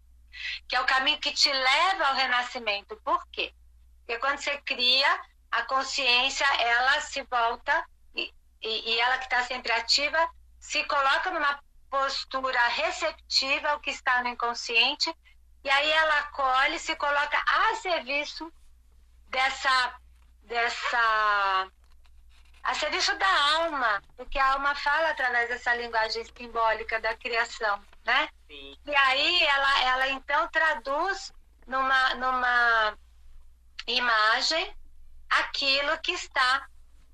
[0.68, 2.96] Que é o caminho que te leva ao renascimento.
[3.04, 3.52] Por quê?
[3.98, 7.84] Porque quando você cria, a consciência ela se volta
[8.14, 10.18] e, e, e ela que está sempre ativa
[10.58, 11.60] se coloca numa
[11.90, 15.14] postura receptiva ao que está no inconsciente
[15.64, 18.52] e aí ela acolhe, se coloca a serviço
[19.28, 19.98] dessa
[20.42, 21.68] dessa
[22.62, 28.28] a serviço da alma, porque a alma fala através dessa linguagem simbólica da criação, né?
[28.46, 28.76] Sim.
[28.84, 31.32] E aí ela, ela então traduz
[31.66, 32.98] numa, numa
[33.86, 34.74] imagem
[35.28, 36.66] aquilo que está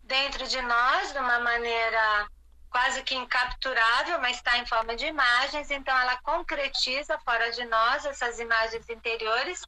[0.02, 2.28] dentro de nós de uma maneira
[2.70, 8.06] quase que incapturável, mas está em forma de imagens, então ela concretiza fora de nós
[8.06, 9.62] essas imagens interiores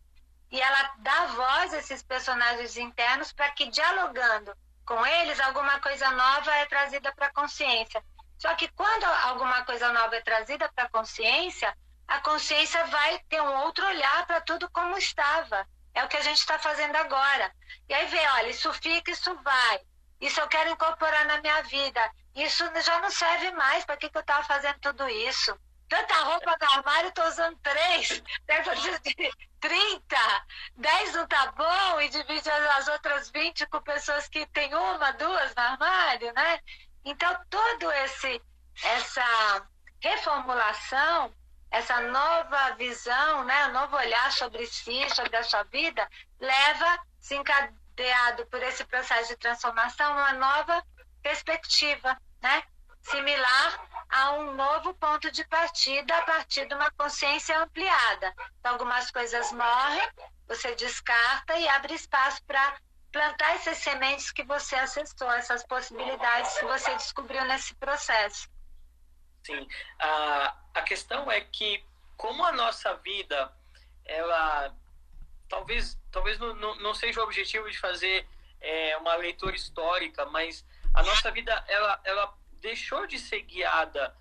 [0.50, 6.10] e ela dá voz a esses personagens internos para que dialogando com eles alguma coisa
[6.10, 8.02] nova é trazida para a consciência.
[8.44, 11.74] Só que quando alguma coisa nova é trazida para a consciência,
[12.06, 15.66] a consciência vai ter um outro olhar para tudo como estava.
[15.94, 17.50] É o que a gente está fazendo agora.
[17.88, 19.80] E aí vê, olha, isso fica, isso vai.
[20.20, 22.02] Isso eu quero incorporar na minha vida.
[22.34, 23.86] Isso já não serve mais.
[23.86, 25.58] Para que, que eu estava fazendo tudo isso?
[25.88, 28.22] Tanta roupa no armário, estou usando três.
[28.44, 30.16] Deve de 30.
[30.76, 35.54] 10 não tá bom e divide as outras 20 com pessoas que têm uma, duas
[35.54, 36.60] no armário, né?
[37.04, 38.40] Então, todo esse
[38.82, 39.66] essa
[40.00, 41.32] reformulação,
[41.70, 46.08] essa nova visão, né, um novo olhar sobre si, sobre a sua vida,
[46.40, 50.82] leva, se encadeado por esse processo de transformação, uma nova
[51.22, 52.62] perspectiva, né?
[53.02, 58.34] Similar a um novo ponto de partida a partir de uma consciência ampliada.
[58.60, 60.08] Então, algumas coisas morrem,
[60.46, 62.78] você descarta e abre espaço para
[63.14, 68.50] plantar essas sementes que você acessou, essas possibilidades que você descobriu nesse processo.
[69.44, 69.68] Sim,
[70.00, 71.84] a, a questão é que
[72.16, 73.56] como a nossa vida,
[74.04, 74.74] ela
[75.48, 78.26] talvez, talvez não, não, não seja o objetivo de fazer
[78.60, 84.12] é, uma leitura histórica, mas a nossa vida ela, ela deixou de ser guiada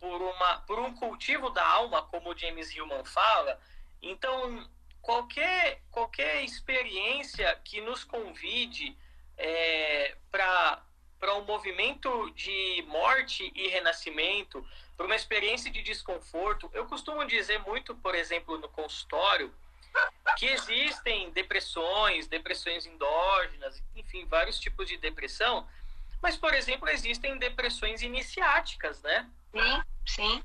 [0.00, 3.60] por, uma, por um cultivo da alma, como o James Hillman fala.
[4.02, 4.68] Então,
[5.04, 8.96] qualquer, qualquer experiência que nos convide
[9.36, 17.24] é, para um movimento de morte e renascimento, para uma experiência de desconforto, eu costumo
[17.26, 19.54] dizer muito, por exemplo, no consultório,
[20.38, 25.68] que existem depressões, depressões endógenas, enfim, vários tipos de depressão,
[26.20, 29.30] mas, por exemplo, existem depressões iniciáticas, né?
[29.52, 30.44] Sim, sim.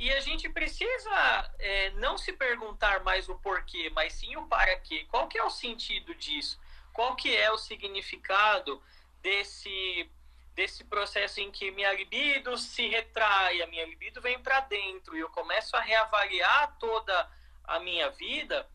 [0.00, 4.74] E a gente precisa é, não se perguntar mais o porquê, mas sim o para
[4.80, 5.06] quê.
[5.10, 6.58] Qual que é o sentido disso?
[6.90, 8.82] Qual que é o significado
[9.20, 10.10] desse
[10.54, 15.20] desse processo em que minha libido se retrai, a minha libido vem para dentro e
[15.20, 17.30] eu começo a reavaliar toda
[17.64, 18.66] a minha vida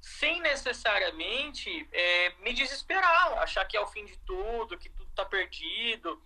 [0.00, 5.24] sem necessariamente é, me desesperar, achar que é o fim de tudo, que tudo está
[5.26, 6.22] perdido.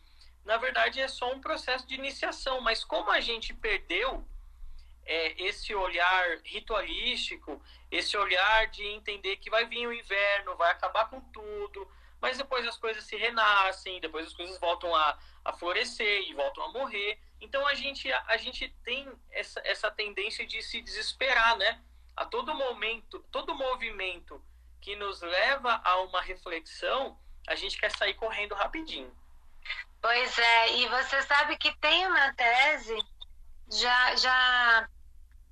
[0.50, 4.26] Na verdade, é só um processo de iniciação, mas como a gente perdeu
[5.06, 11.08] é, esse olhar ritualístico, esse olhar de entender que vai vir o inverno, vai acabar
[11.08, 11.88] com tudo,
[12.20, 16.64] mas depois as coisas se renascem, depois as coisas voltam a, a florescer e voltam
[16.64, 17.16] a morrer.
[17.40, 21.80] Então a gente, a, a gente tem essa, essa tendência de se desesperar, né?
[22.16, 24.44] A todo momento, todo movimento
[24.80, 29.19] que nos leva a uma reflexão, a gente quer sair correndo rapidinho.
[30.00, 32.96] Pois é, e você sabe que tem uma tese,
[33.70, 34.88] já, já,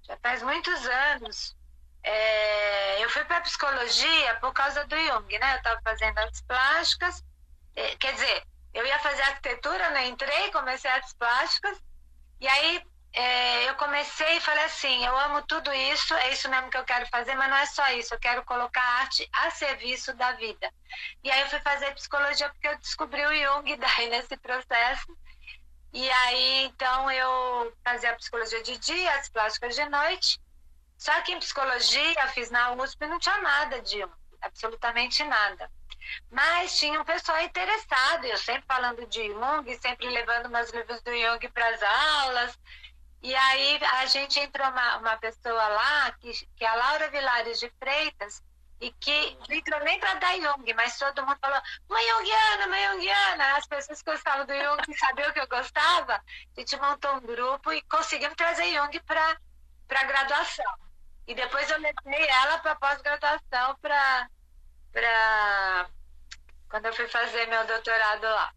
[0.03, 1.57] já faz muitos anos,
[2.03, 5.53] é, eu fui para psicologia por causa do Jung, né?
[5.53, 7.23] Eu estava fazendo artes plásticas,
[7.77, 10.07] é, quer dizer, eu ia fazer arquitetura, né?
[10.09, 11.79] Entrei, comecei artes plásticas,
[12.41, 12.83] e aí
[13.13, 16.85] é, eu comecei e falei assim: eu amo tudo isso, é isso mesmo que eu
[16.85, 20.33] quero fazer, mas não é só isso, eu quero colocar a arte a serviço da
[20.33, 20.73] vida.
[21.25, 25.17] E aí eu fui fazer psicologia porque eu descobri o Jung daí nesse processo.
[25.93, 30.41] E aí então eu fazia psicologia de dia, as plásticas de noite.
[30.99, 35.71] Só que em psicologia, fiz na USP, não tinha nada de Jung, absolutamente nada.
[36.31, 41.13] Mas tinha um pessoal interessado, eu sempre falando de Jung, sempre levando meus livros do
[41.13, 42.59] Jung para as aulas.
[43.23, 47.59] E aí a gente entrou uma, uma pessoa lá, que, que é a Laura Vilares
[47.59, 48.43] de Freitas,
[48.81, 52.87] e que não entrou nem para dar Jung, mas todo mundo falou, mãe Jungiana, mãe
[52.89, 53.57] Jungiana.
[53.57, 56.15] As pessoas que gostavam do Jung sabiam que eu gostava.
[56.15, 59.37] A gente montou um grupo e conseguimos trazer Jung para
[59.91, 60.75] a graduação.
[61.27, 64.29] E depois eu levei ela para pós-graduação para
[66.71, 68.53] quando eu fui fazer meu doutorado lá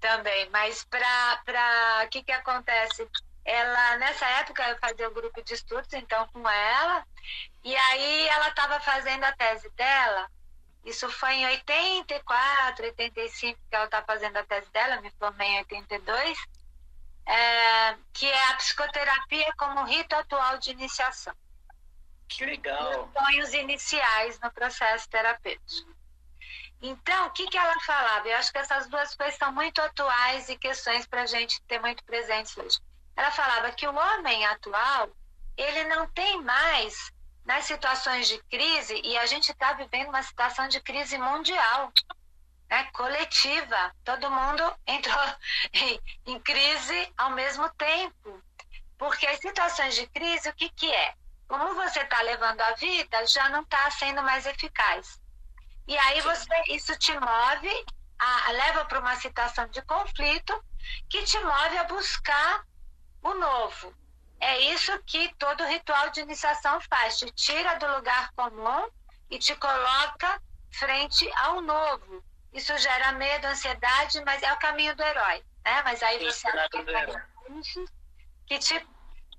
[0.00, 0.48] também.
[0.50, 3.08] Mas para o que, que acontece?
[3.44, 7.06] Ela, nessa época, eu fazia o um grupo de estudos, então, com ela,
[7.62, 10.30] e aí ela estava fazendo a tese dela,
[10.84, 15.58] isso foi em 84, 85 que ela está fazendo a tese dela, me formei em
[15.58, 16.38] 82,
[17.26, 21.34] é, que é a psicoterapia como rito atual de iniciação.
[22.28, 23.04] Que legal!
[23.04, 25.94] Os sonhos iniciais no processo terapêutico.
[26.82, 28.28] Então, o que, que ela falava?
[28.28, 31.80] Eu acho que essas duas coisas são muito atuais e questões para a gente ter
[31.80, 32.78] muito presentes hoje.
[33.16, 35.08] Ela falava que o homem atual,
[35.56, 37.12] ele não tem mais,
[37.44, 41.92] nas situações de crise, e a gente está vivendo uma situação de crise mundial,
[42.68, 43.94] né, coletiva.
[44.04, 45.36] Todo mundo entrou
[46.26, 48.42] em, crise ao mesmo tempo.
[48.98, 51.14] Porque as situações de crise, o que, que é?
[51.46, 55.20] Como você está levando a vida, já não está sendo mais eficaz.
[55.86, 57.84] E aí você, isso te move,
[58.18, 60.64] a, leva para uma situação de conflito
[61.10, 62.64] que te move a buscar
[63.24, 63.94] o novo.
[64.38, 68.88] É isso que todo ritual de iniciação faz, te tira do lugar comum
[69.30, 72.22] e te coloca frente ao novo.
[72.52, 75.82] Isso gera medo, ansiedade, mas é o caminho do herói, né?
[75.82, 77.28] Mas aí você aplica
[78.46, 78.86] que te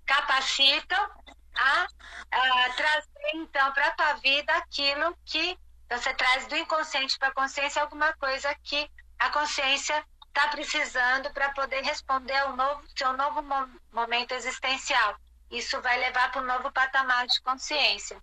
[0.05, 1.09] capacitam
[1.55, 1.87] a,
[2.31, 5.57] a trazer então para a tua vida aquilo que
[5.89, 10.03] você traz do inconsciente para a consciência alguma coisa que a consciência
[10.35, 13.41] está precisando para poder responder ao novo, seu novo
[13.93, 15.15] momento existencial.
[15.49, 18.21] Isso vai levar para um novo patamar de consciência.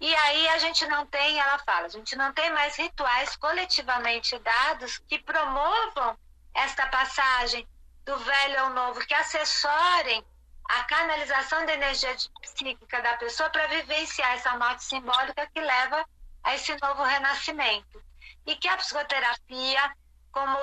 [0.00, 4.36] E aí a gente não tem, ela fala, a gente não tem mais rituais coletivamente
[4.40, 6.18] dados que promovam
[6.52, 7.66] esta passagem
[8.04, 10.24] do velho ao novo, que assessorem
[10.68, 16.04] a canalização da energia psíquica da pessoa para vivenciar essa morte simbólica que leva
[16.42, 18.02] a esse novo renascimento.
[18.44, 19.96] E que a psicoterapia,
[20.32, 20.58] como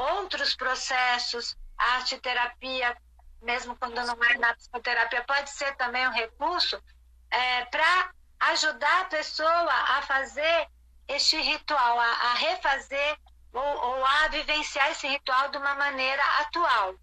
[0.00, 2.96] outros processos, arte terapia,
[3.42, 6.82] mesmo quando não é na psicoterapia, pode ser também um recurso
[7.30, 10.68] é, para ajudar a pessoa a fazer
[11.08, 13.18] este ritual, a, a refazer
[13.52, 16.94] ou, ou, a vivenciar esse ritual de uma maneira atual.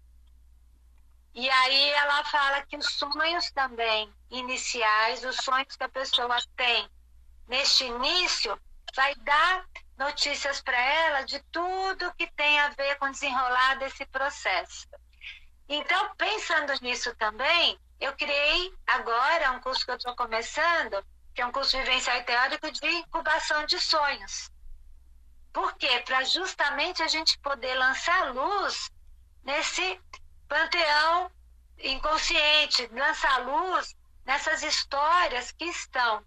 [1.34, 6.88] E aí ela fala que os sonhos também iniciais, os sonhos que a pessoa tem
[7.46, 8.58] neste início,
[8.94, 9.64] vai dar
[9.98, 14.86] notícias para ela de tudo que tem a ver com desenrolar desse processo.
[15.68, 21.46] Então, pensando nisso também, eu criei agora um curso que eu estou começando, que é
[21.46, 24.50] um curso vivencial e teórico de incubação de sonhos.
[25.52, 26.00] Por quê?
[26.06, 28.90] Para justamente a gente poder lançar luz
[29.42, 30.00] nesse
[30.48, 31.30] panteão
[31.80, 36.24] inconsciente, lançar luz nessas histórias que estão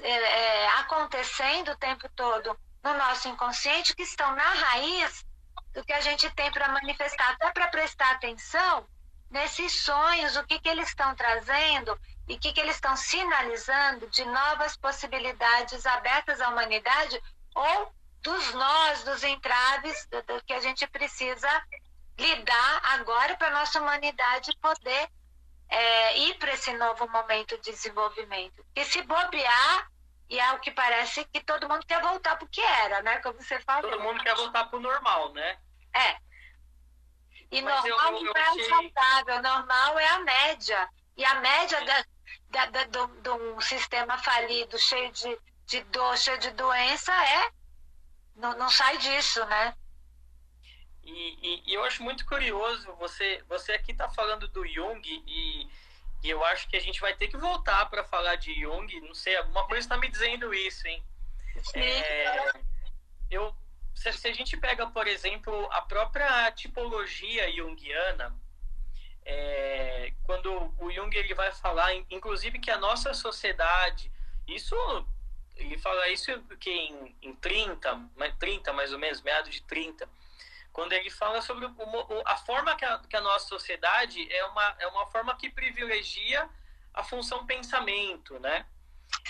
[0.00, 5.24] é, é, acontecendo o tempo todo no nosso inconsciente, que estão na raiz
[5.72, 8.86] do que a gente tem para manifestar, até para prestar atenção
[9.30, 14.08] nesses sonhos, o que, que eles estão trazendo e o que, que eles estão sinalizando
[14.08, 17.20] de novas possibilidades abertas à humanidade
[17.54, 21.48] ou dos nós, dos entraves do, do que a gente precisa
[22.18, 25.08] lidar agora para nossa humanidade poder
[25.68, 28.64] é, ir para esse novo momento de desenvolvimento.
[28.74, 29.90] E se bobear,
[30.30, 33.18] e é o que parece que todo mundo quer voltar para o que era, né?
[33.18, 33.90] Como você falou.
[33.90, 35.58] Todo mundo quer voltar para o normal, né?
[35.92, 36.16] É.
[37.50, 38.68] E Mas normal eu, eu, não é achei...
[38.68, 40.88] saudável, normal é a média.
[41.16, 42.04] E a média da,
[42.48, 47.50] da, da, do, de um sistema falido, cheio de, de dor, cheio de doença, é.
[48.36, 49.74] Não, não sai disso, né?
[51.02, 55.68] E, e, e, eu acho muito curioso, você, você aqui está falando do Jung e,
[56.22, 59.14] e, eu acho que a gente vai ter que voltar para falar de Jung, não
[59.14, 61.02] sei, alguma coisa está me dizendo isso, hein?
[61.74, 62.52] É,
[63.30, 63.54] eu,
[63.94, 68.34] se, se, a gente pega, por exemplo, a própria tipologia junguiana,
[69.24, 74.10] é, quando o Jung ele vai falar, inclusive que a nossa sociedade,
[74.46, 74.74] isso
[75.56, 78.00] ele fala isso que em, em 30,
[78.38, 80.08] 30 mais ou menos, meados de 30,
[80.72, 81.72] quando ele fala sobre o,
[82.24, 86.48] a forma que a, que a, nossa sociedade é uma, é uma forma que privilegia
[86.94, 88.66] a função pensamento, né?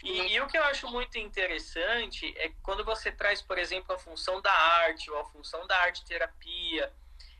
[0.02, 3.98] E, e, o que eu acho muito interessante é quando você traz, por exemplo, a
[3.98, 6.92] função da arte ou a função da arte terapia,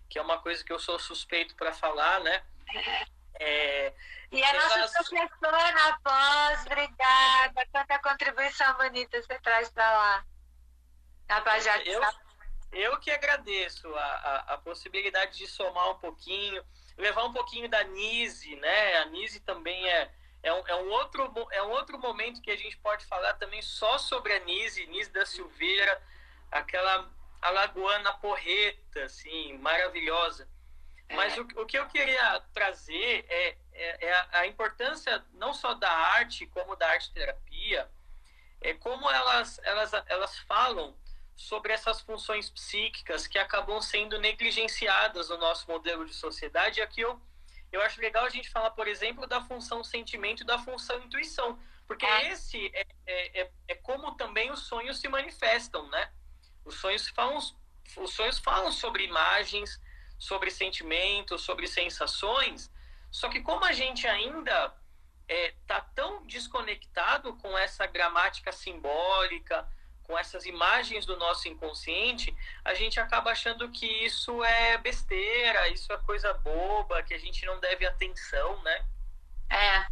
[0.09, 2.43] que é uma coisa que eu sou suspeito para falar, né?
[3.39, 3.93] É,
[4.31, 4.93] e a nossa elas...
[4.93, 7.67] professora pós, obrigada.
[7.73, 10.25] Quanta contribuição bonita você traz para lá.
[11.29, 11.43] Na
[11.85, 12.01] eu,
[12.73, 16.65] eu que agradeço a, a, a, possibilidade de somar um pouquinho,
[16.97, 18.97] levar um pouquinho da Nise, né?
[18.99, 20.11] A Nise também é,
[20.43, 23.61] é, um, é, um outro, é um outro momento que a gente pode falar também
[23.61, 26.01] só sobre a Nise, Nise da Silveira,
[26.51, 27.11] aquela
[27.43, 30.49] alagoana porreta, assim, maravilhosa.
[31.13, 35.91] Mas o, o que eu queria trazer é, é, é, a importância não só da
[35.91, 37.91] arte, como da arte-terapia,
[38.61, 40.95] é como elas, elas, elas falam
[41.41, 46.81] sobre essas funções psíquicas que acabam sendo negligenciadas no nosso modelo de sociedade.
[46.81, 47.19] E aqui eu,
[47.73, 51.59] eu acho legal a gente falar, por exemplo, da função sentimento e da função intuição,
[51.87, 52.31] porque é.
[52.31, 56.13] esse é, é, é, é como também os sonhos se manifestam, né?
[56.63, 59.81] Os sonhos falam, os sonhos falam sobre imagens,
[60.19, 62.71] sobre sentimentos, sobre sensações,
[63.11, 64.77] só que como a gente ainda
[65.27, 69.67] está é, tão desconectado com essa gramática simbólica,
[70.11, 75.93] com essas imagens do nosso inconsciente, a gente acaba achando que isso é besteira, isso
[75.93, 78.85] é coisa boba, que a gente não deve atenção, né?
[79.49, 79.87] É.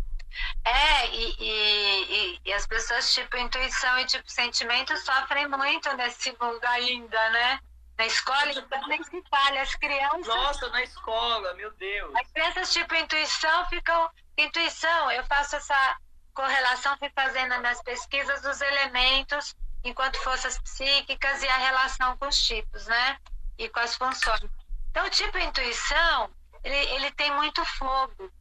[0.64, 6.64] É, e, e, e, as pessoas tipo intuição e tipo sentimento sofrem muito nesse mundo
[6.64, 7.60] ainda, né?
[7.96, 9.60] Na escola, então, nem se fala.
[9.60, 10.26] As crianças.
[10.26, 12.14] Nossa, na escola, meu Deus.
[12.14, 14.10] As crianças, tipo, intuição, ficam.
[14.36, 15.96] Intuição, eu faço essa
[16.32, 19.56] correlação, fui fazendo nas pesquisas dos elementos
[19.88, 23.18] enquanto forças psíquicas e a relação com os tipos, né?
[23.56, 24.50] E com as funções.
[24.90, 26.30] Então, o tipo intuição,
[26.62, 28.32] ele, ele tem muito fogo.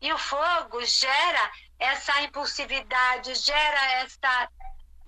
[0.00, 4.48] E o fogo gera essa impulsividade, gera essa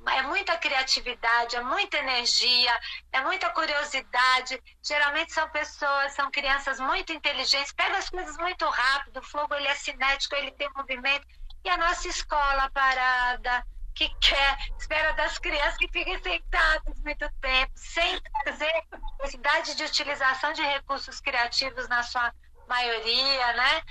[0.09, 2.81] é muita criatividade, é muita energia,
[3.13, 4.63] é muita curiosidade.
[4.83, 9.19] Geralmente são pessoas, são crianças muito inteligentes, pegam as coisas muito rápido.
[9.19, 11.27] O fogo ele é cinético, ele tem movimento.
[11.65, 13.67] E a nossa escola parada,
[13.97, 18.71] que quer, espera das crianças que fiquem sentadas muito tempo, sem trazer
[19.19, 22.31] necessidade de utilização de recursos criativos na sua
[22.69, 23.83] maioria, né?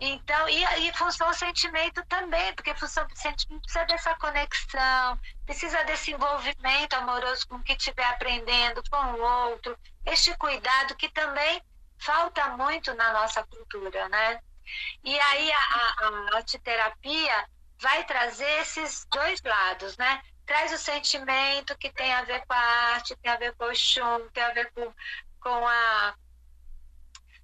[0.00, 6.96] Então, e, e função sentimento também, porque função sentimento precisa dessa conexão, precisa desse envolvimento
[6.96, 11.62] amoroso com o que estiver aprendendo, com o outro, este cuidado que também
[11.98, 14.40] falta muito na nossa cultura, né?
[15.04, 17.46] E aí a, a, a arteterapia
[17.80, 20.22] vai trazer esses dois lados, né?
[20.46, 22.58] Traz o sentimento que tem a ver com a
[22.94, 24.92] arte, tem a ver com o chum, tem a ver com,
[25.40, 26.14] com a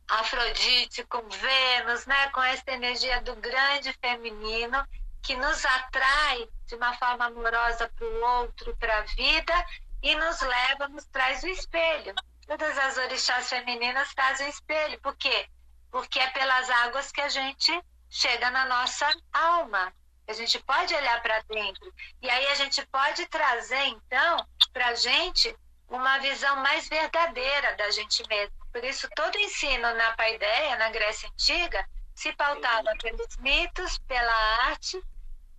[0.09, 2.29] Afrodite, com Vênus, né?
[2.31, 4.87] com essa energia do grande feminino
[5.23, 9.67] que nos atrai de uma forma amorosa para o outro, para a vida
[10.03, 12.15] e nos leva, nos traz o espelho.
[12.47, 15.01] Todas as orixás femininas trazem o espelho.
[15.01, 15.49] Por quê?
[15.91, 17.73] Porque é pelas águas que a gente
[18.09, 19.93] chega na nossa alma.
[20.29, 21.93] A gente pode olhar para dentro.
[22.21, 25.55] E aí a gente pode trazer, então, para a gente
[25.89, 28.55] uma visão mais verdadeira da gente mesmo.
[28.73, 34.35] Por isso, todo ensino na paideia, na Grécia Antiga, se pautava pelos mitos, pela
[34.67, 35.01] arte,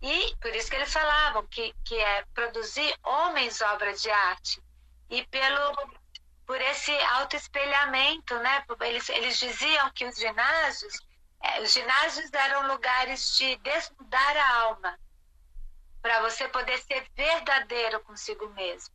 [0.01, 4.61] e por isso que eles falavam que, que é produzir homens obra de arte.
[5.09, 5.76] E pelo,
[6.45, 8.63] por esse autoespelhamento, né?
[8.82, 10.99] Eles, eles diziam que os ginásios,
[11.47, 14.99] é, os ginásios eram lugares de desnudar a alma,
[16.01, 18.93] para você poder ser verdadeiro consigo mesmo.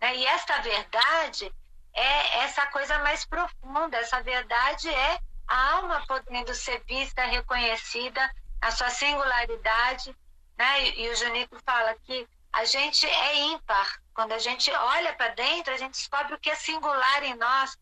[0.00, 0.16] Né?
[0.16, 1.52] E esta verdade
[1.94, 3.96] é essa coisa mais profunda.
[3.98, 8.30] Essa verdade é a alma podendo ser vista, reconhecida,
[8.60, 10.14] a sua singularidade.
[10.58, 10.84] Né?
[10.84, 14.00] E, e o Junico fala que a gente é ímpar.
[14.12, 17.78] Quando a gente olha para dentro, a gente descobre o que é singular em nós,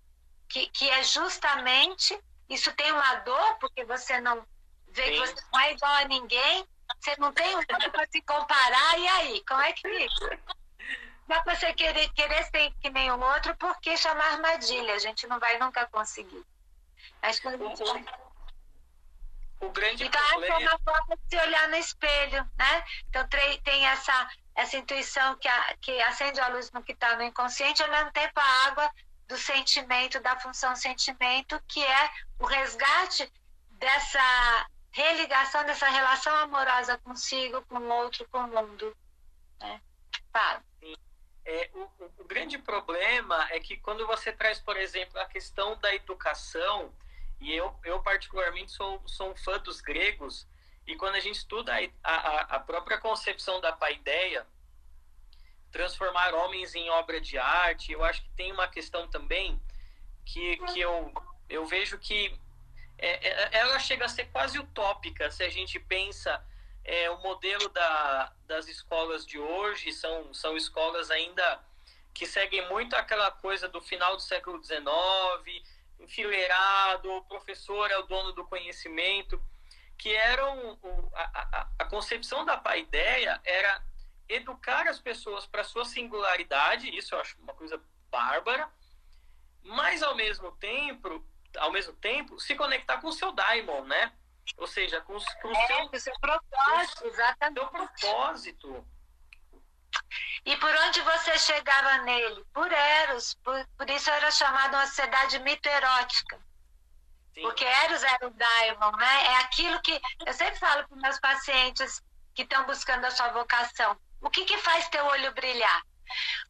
[0.48, 2.18] que, que é justamente.
[2.51, 4.44] Isso tem uma dor, porque você não
[4.88, 5.12] vê Sim.
[5.12, 6.68] que você não é igual a ninguém,
[7.01, 9.44] você não tem um para se comparar, e aí?
[9.46, 10.40] Como é que fica?
[11.30, 15.28] dá para você querer, querer ser que nem o outro, porque chama armadilha, a gente
[15.28, 16.44] não vai nunca conseguir.
[17.22, 18.05] Mas quando a gente...
[19.61, 20.55] O grande então, problema...
[20.55, 22.84] é uma forma de se olhar no espelho, né?
[23.09, 23.28] Então
[23.62, 27.82] tem essa, essa intuição que, a, que acende a luz no que está no inconsciente,
[27.82, 28.90] ao mesmo tempo a água
[29.31, 32.11] do sentimento, da função sentimento, que é
[32.41, 33.33] o resgate
[33.70, 38.95] dessa religação, dessa relação amorosa consigo, com o outro, com o mundo.
[39.61, 39.81] Né?
[40.33, 40.62] Fala.
[41.47, 45.95] É, o, o, grande problema é que quando você traz, por exemplo, a questão da
[45.95, 46.93] educação,
[47.41, 50.47] e eu, eu particularmente sou, sou um fã dos gregos,
[50.87, 51.72] E quando a gente estuda
[52.03, 54.45] a, a, a própria concepção da paideia,
[55.70, 59.60] transformar homens em obra de arte, eu acho que tem uma questão também
[60.24, 61.12] que, que eu,
[61.48, 62.38] eu vejo que
[62.98, 66.44] é, é, ela chega a ser quase utópica se a gente pensa
[66.84, 69.92] é, o modelo da, das escolas de hoje.
[69.92, 71.60] São, são escolas ainda
[72.12, 74.84] que seguem muito aquela coisa do final do século XIX,
[76.00, 79.40] enfileirado, o professor é o dono do conhecimento,
[79.96, 80.78] que eram
[81.14, 83.82] a, a, a concepção da paideia era
[84.31, 88.70] educar as pessoas para sua singularidade, isso eu acho uma coisa bárbara,
[89.62, 91.24] mas ao mesmo tempo,
[91.59, 94.12] ao mesmo tempo, se conectar com o seu daimon, né?
[94.57, 97.61] Ou seja, com, com o é, seu, com seu propósito, exatamente.
[97.61, 98.87] Seu propósito.
[100.45, 102.45] E por onde você chegava nele?
[102.53, 103.35] Por Eros.
[103.45, 106.41] Por, por isso era chamada uma sociedade mito-erótica.
[107.43, 109.26] Porque Eros era o daimon, né?
[109.26, 112.03] É aquilo que eu sempre falo para os meus pacientes
[112.35, 113.97] que estão buscando a sua vocação.
[114.20, 115.82] O que, que faz teu olho brilhar?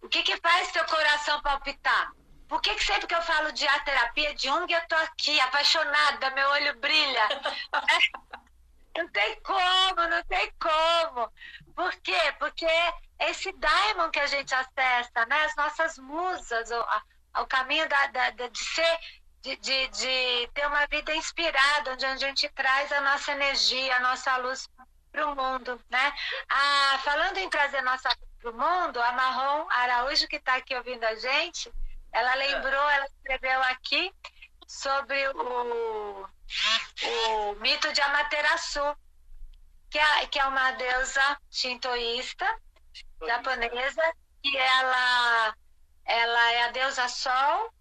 [0.02, 2.12] O que, que faz teu coração palpitar?
[2.48, 6.30] Por que, que sempre que eu falo de terapia de Jung, eu tô aqui, apaixonada,
[6.30, 7.28] meu olho brilha?
[8.96, 11.32] não tem como, não tem como.
[11.76, 12.34] Por quê?
[12.38, 15.44] Porque é esse daimon que a gente acessa, né?
[15.44, 18.98] As nossas musas, o, o caminho da, da, de ser,
[19.42, 24.00] de, de, de ter uma vida inspirada, onde a gente traz a nossa energia, a
[24.00, 24.68] nossa luz
[25.10, 26.12] para o mundo, né?
[26.48, 31.04] Ah, falando em trazer nossa para o mundo, a Marrom Araújo, que está aqui ouvindo
[31.04, 31.72] a gente,
[32.12, 34.12] ela lembrou, ela escreveu aqui
[34.66, 36.26] sobre o,
[37.04, 38.96] o mito de Amaterasu,
[39.90, 42.46] que é, que é uma deusa shintoísta
[43.26, 45.54] japonesa, e ela,
[46.06, 47.72] ela é a deusa Sol,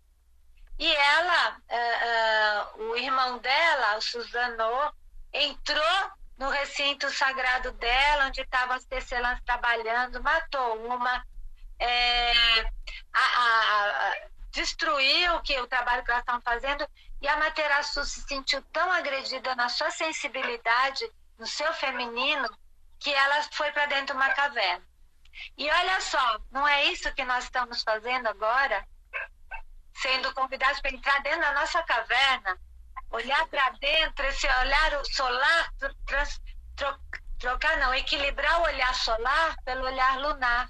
[0.78, 4.94] e ela, uh, uh, o irmão dela, o Suzano,
[5.34, 11.24] entrou no recinto sagrado dela, onde estavam as tecelãs trabalhando, matou uma,
[11.78, 12.62] é,
[13.14, 14.16] a, a, a,
[14.50, 16.90] destruiu que, o trabalho que elas estavam fazendo,
[17.22, 22.48] e a Materaçu se sentiu tão agredida na sua sensibilidade, no seu feminino,
[23.00, 24.88] que ela foi para dentro de uma caverna.
[25.58, 28.88] E olha só, não é isso que nós estamos fazendo agora?
[29.94, 32.58] Sendo convidados para entrar dentro da nossa caverna,
[33.12, 35.74] olhar para dentro, esse olhar solar,
[36.06, 36.42] trans,
[36.76, 37.00] tro,
[37.40, 40.70] trocar, não, equilibrar o olhar solar pelo olhar lunar,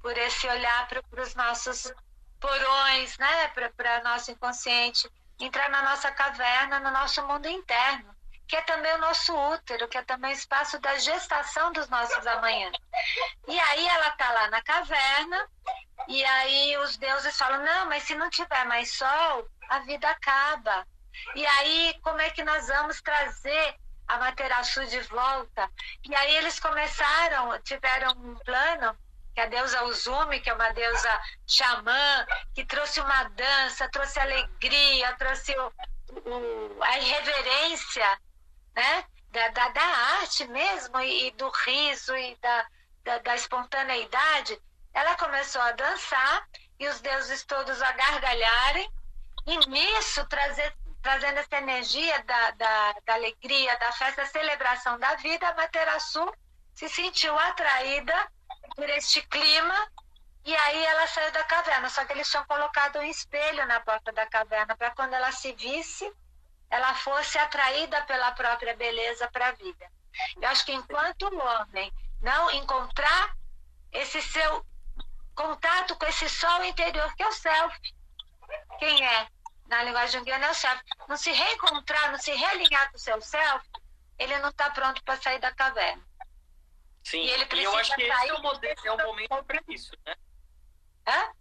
[0.00, 1.92] por esse olhar para os nossos
[2.40, 8.14] porões, né, para nosso inconsciente, entrar na nossa caverna, no nosso mundo interno,
[8.46, 12.26] que é também o nosso útero, que é também o espaço da gestação dos nossos
[12.26, 12.76] amanhãs.
[13.48, 15.48] E aí ela está lá na caverna,
[16.08, 20.86] e aí os deuses falam: não, mas se não tiver mais sol, a vida acaba.
[21.34, 23.76] E aí, como é que nós vamos trazer
[24.08, 25.70] a Materaçu de volta?
[26.04, 28.96] E aí eles começaram, tiveram um plano
[29.34, 35.12] que a deusa Uzumi, que é uma deusa xamã, que trouxe uma dança, trouxe alegria,
[35.14, 35.72] trouxe o,
[36.24, 38.18] o, a irreverência
[38.76, 39.04] né?
[39.30, 39.82] Da, da, da
[40.20, 42.66] arte mesmo, e, e, do riso e da,
[43.02, 44.60] da, da espontaneidade.
[44.92, 46.46] Ela começou a dançar
[46.78, 48.88] e os deuses todos a gargalharem,
[49.46, 50.74] e nisso trazer,
[51.06, 56.34] trazendo essa energia da, da, da alegria, da festa, da celebração da vida, a Materaçu
[56.74, 58.12] se sentiu atraída
[58.74, 59.88] por este clima
[60.44, 61.88] e aí ela saiu da caverna.
[61.88, 65.52] Só que eles tinham colocado um espelho na porta da caverna para quando ela se
[65.52, 66.12] visse,
[66.68, 69.88] ela fosse atraída pela própria beleza para a vida.
[70.42, 73.32] Eu acho que enquanto o homem não encontrar
[73.92, 74.66] esse seu
[75.36, 77.78] contato com esse sol interior que é o self,
[78.80, 79.35] quem é?
[79.68, 80.82] Na linguagem junguiana é o self.
[81.08, 83.64] Não se reencontrar, não se realinhar com o seu self,
[84.18, 86.02] ele não está pronto para sair da caverna.
[87.04, 89.44] Sim, e, ele precisa e eu acho que esse é o, modelo, é o momento
[89.44, 90.16] para isso, né?
[91.06, 91.32] Hã?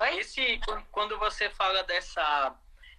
[0.00, 0.18] Oi?
[0.18, 2.56] Esse, quando você fala dessa,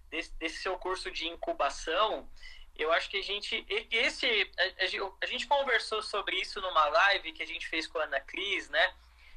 [0.10, 2.30] desse, desse seu curso de incubação,
[2.76, 4.84] eu acho que a gente esse a,
[5.22, 8.70] a, gente conversou sobre isso numa live que a gente fez com a Ana Cris,
[8.70, 8.94] né?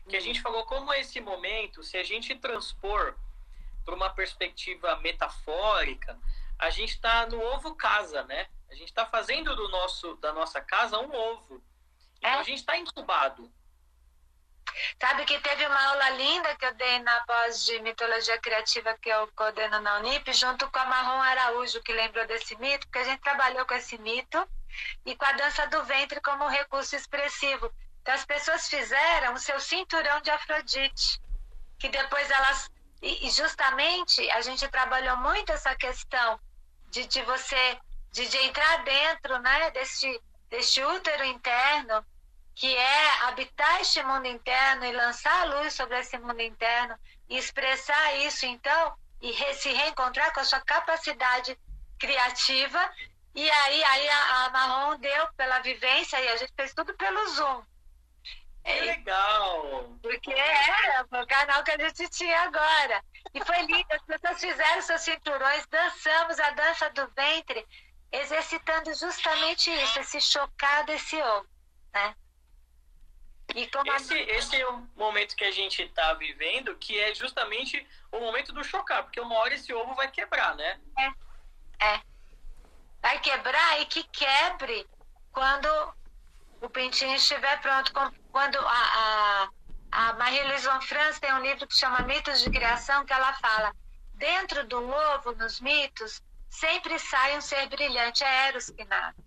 [0.08, 3.16] Que a gente falou como esse momento, se a gente transpor
[3.86, 6.18] para uma perspectiva metafórica,
[6.58, 8.48] a gente está no ovo casa, né?
[8.68, 11.62] A gente está fazendo do nosso da nossa casa um ovo.
[12.18, 12.34] Então é.
[12.34, 13.50] a gente está incubado.
[15.00, 19.08] Sabe que teve uma aula linda que eu dei na pós de mitologia criativa que
[19.08, 23.04] eu coordeno na Unip, junto com a Marrom Araújo, que lembrou desse mito, porque a
[23.04, 24.46] gente trabalhou com esse mito
[25.04, 27.72] e com a dança do ventre como recurso expressivo.
[28.02, 31.20] Então as pessoas fizeram o seu cinturão de Afrodite,
[31.78, 32.70] que depois elas.
[33.02, 36.40] E justamente a gente trabalhou muito essa questão
[36.90, 37.78] de, de você
[38.16, 42.02] de, de entrar dentro né, deste, deste útero interno,
[42.54, 47.36] que é habitar este mundo interno e lançar a luz sobre esse mundo interno e
[47.36, 51.58] expressar isso, então, e re, se reencontrar com a sua capacidade
[51.98, 52.90] criativa.
[53.34, 57.28] E aí, aí a, a Marrom deu pela vivência e a gente fez tudo pelo
[57.28, 57.62] Zoom.
[58.66, 59.96] Que legal!
[60.02, 63.00] Porque era o canal que a gente tinha agora.
[63.32, 67.64] E foi lindo, as pessoas fizeram seus cinturões, dançamos a dança do ventre,
[68.10, 71.46] exercitando justamente isso, esse chocar desse ovo,
[71.94, 72.16] né?
[73.54, 74.22] E como esse, a...
[74.36, 78.64] esse é o momento que a gente está vivendo, que é justamente o momento do
[78.64, 80.80] chocar, porque uma hora esse ovo vai quebrar, né?
[80.98, 82.00] É, é.
[83.00, 84.84] Vai quebrar e que quebre
[85.32, 85.68] quando
[86.66, 87.92] o pintinho estiver pronto.
[88.30, 89.48] Quando a, a,
[89.92, 93.72] a Marie-Louise France tem um livro que chama Mitos de Criação, que ela fala,
[94.14, 99.24] dentro do ovo, nos mitos, sempre sai um ser brilhante, é Eros que nasce.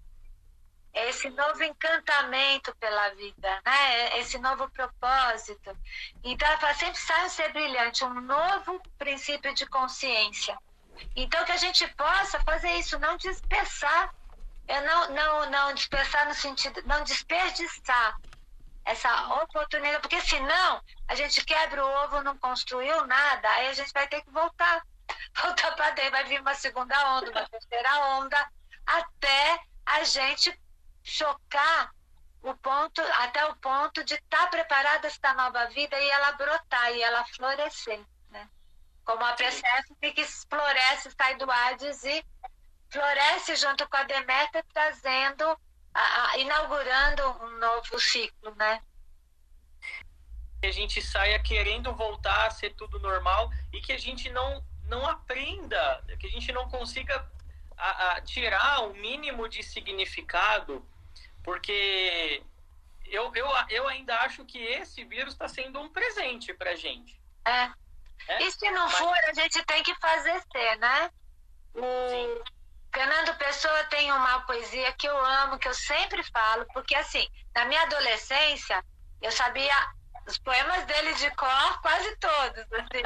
[0.91, 4.09] É esse novo encantamento pela vida, né?
[4.09, 5.77] É esse novo propósito.
[6.23, 10.57] Então, ela fala, sempre sai um ser brilhante, um novo princípio de consciência.
[11.15, 14.13] Então, que a gente possa fazer isso, não dispersar
[14.69, 18.15] eu não, não, não dispersar no sentido, não desperdiçar
[18.85, 23.91] essa oportunidade, porque senão a gente quebra o ovo, não construiu nada, aí a gente
[23.91, 24.83] vai ter que voltar,
[25.41, 28.51] voltar para dentro, vai vir uma segunda onda, uma terceira onda,
[28.85, 30.55] até a gente
[31.03, 31.91] chocar
[32.43, 36.93] o ponto, até o ponto de estar tá preparada esta nova vida e ela brotar
[36.93, 37.99] e ela florescer,
[38.29, 38.47] né?
[39.03, 42.23] Como a Perséfone que floresce, sai do Hades e
[42.89, 45.45] floresce junto com a Deméter, trazendo,
[45.93, 48.81] a, a, inaugurando um novo ciclo, né?
[50.61, 54.63] Que a gente saia querendo voltar a ser tudo normal e que a gente não,
[54.85, 57.29] não aprenda, que a gente não consiga
[57.77, 60.85] a, a tirar o mínimo de significado,
[61.43, 62.43] porque
[63.05, 67.19] eu, eu, eu ainda acho que esse vírus está sendo um presente para gente.
[67.45, 67.71] É.
[68.27, 68.43] é.
[68.43, 68.97] E se não Mas...
[68.97, 71.11] for, a gente tem que fazer ser, né?
[71.73, 72.09] O...
[72.09, 72.58] Sim
[72.93, 77.65] Fernando Pessoa tem uma poesia que eu amo, que eu sempre falo, porque assim, na
[77.65, 78.83] minha adolescência,
[79.21, 79.73] eu sabia
[80.27, 82.65] os poemas dele de cor, quase todos.
[82.73, 83.03] Assim.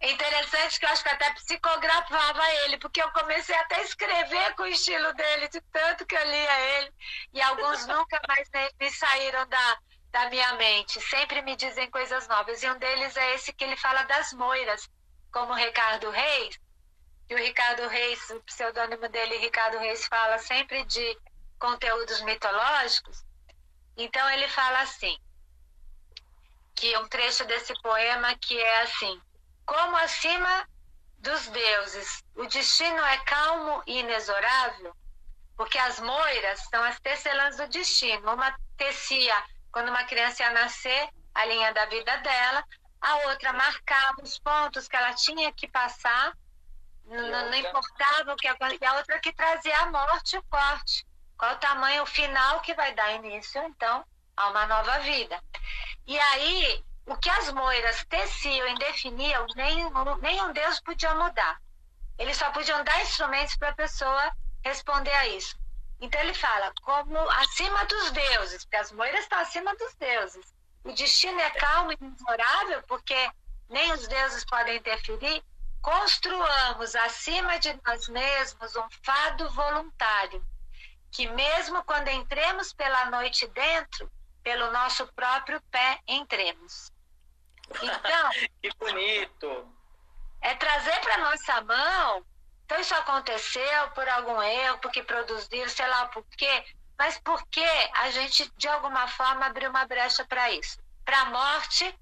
[0.00, 4.54] É interessante que eu acho que até psicografava ele, porque eu comecei até a escrever
[4.54, 6.92] com o estilo dele, de tanto que eu lia ele,
[7.32, 8.48] e alguns nunca mais
[8.78, 9.78] me saíram da,
[10.10, 11.00] da minha mente.
[11.00, 12.62] Sempre me dizem coisas novas.
[12.62, 14.88] E um deles é esse que ele fala das moiras,
[15.32, 16.60] como Ricardo Reis,
[17.26, 21.18] que o Ricardo Reis, o pseudônimo dele, Ricardo Reis, fala sempre de
[21.58, 23.24] conteúdos mitológicos.
[23.96, 25.18] Então ele fala assim,
[26.74, 29.20] que um trecho desse poema que é assim:
[29.64, 30.68] como acima
[31.18, 34.94] dos deuses o destino é calmo e inexorável,
[35.56, 38.34] porque as moiras são as tecelãs do destino.
[38.34, 39.34] Uma tecia
[39.72, 42.64] quando uma criança ia nascer a linha da vida dela,
[43.00, 46.32] a outra marcava os pontos que ela tinha que passar
[47.06, 48.90] não, não, importava o que acontecia.
[48.90, 51.06] A outra que trazia a morte e o corte.
[51.36, 54.04] Qual o tamanho, o final que vai dar início, então,
[54.36, 55.42] a uma nova vida.
[56.06, 61.60] E aí, o que as moiras teciam e definiam, nenhum, nenhum Deus podia mudar.
[62.18, 64.32] Eles só podiam dar instrumentos para a pessoa
[64.64, 65.58] responder a isso.
[66.00, 70.54] Então ele fala, como acima dos deuses, porque as moiras estão acima dos deuses.
[70.84, 73.30] O destino é calmo e inexorável, porque
[73.68, 75.42] nem os deuses podem interferir
[75.84, 80.42] construamos acima de nós mesmos um fado voluntário,
[81.12, 84.10] que mesmo quando entremos pela noite dentro,
[84.42, 86.90] pelo nosso próprio pé entremos.
[87.82, 88.30] Então,
[88.62, 89.68] que bonito.
[90.40, 92.24] É trazer para nossa mão.
[92.64, 96.64] Então isso aconteceu por algum erro, porque produziram, sei lá por quê,
[96.98, 101.94] mas porque a gente de alguma forma abriu uma brecha para isso, para a morte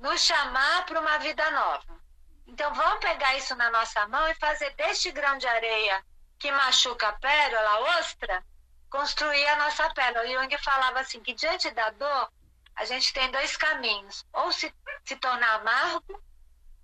[0.00, 2.01] nos chamar para uma vida nova.
[2.46, 6.04] Então vamos pegar isso na nossa mão e fazer deste grão de areia
[6.38, 8.44] que machuca a pérola, a ostra,
[8.90, 10.26] construir a nossa pérola.
[10.26, 12.32] Jung falava assim que diante da dor,
[12.74, 14.26] a gente tem dois caminhos.
[14.32, 14.74] Ou se,
[15.04, 16.22] se tornar amargo,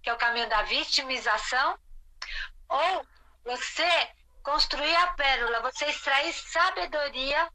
[0.03, 1.79] que é o caminho da vitimização,
[2.69, 3.07] ou
[3.45, 4.11] você
[4.43, 7.51] construir a pérola, você extrair sabedoria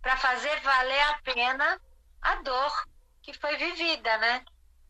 [0.00, 1.80] para fazer valer a pena
[2.22, 2.88] a dor
[3.22, 4.44] que foi vivida, né?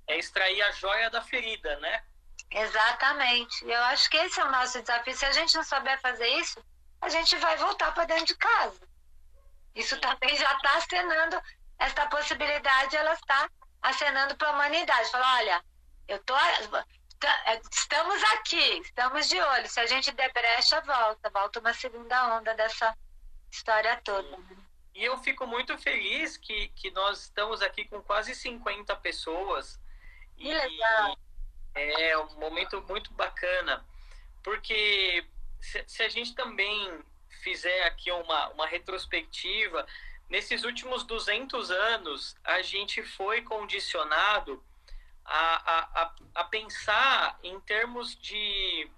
[0.07, 2.03] É extrair a joia da ferida, né?
[2.51, 3.64] Exatamente.
[3.64, 5.16] Eu acho que esse é o nosso desafio.
[5.16, 6.62] Se a gente não souber fazer isso,
[7.01, 8.88] a gente vai voltar para dentro de casa.
[9.74, 11.40] Isso também já está acenando,
[11.78, 13.49] essa possibilidade ela está
[13.82, 15.11] acenando para a humanidade.
[15.11, 15.64] Fala, olha,
[16.09, 19.68] eu tô, é, estamos aqui, estamos de olho.
[19.68, 21.30] Se a gente der brecha, volta.
[21.30, 22.96] Volta uma segunda onda dessa
[23.51, 24.38] história toda.
[24.94, 29.80] E eu fico muito feliz que, que nós estamos aqui com quase 50 pessoas.
[30.36, 31.16] Que legal.
[31.75, 33.85] É um momento muito bacana,
[34.43, 35.25] porque
[35.61, 37.03] se, a gente também
[37.43, 39.87] fizer aqui uma, uma retrospectiva,
[40.29, 44.62] nesses últimos 200 anos, a gente foi condicionado
[45.25, 48.91] a, a, a, pensar em termos de,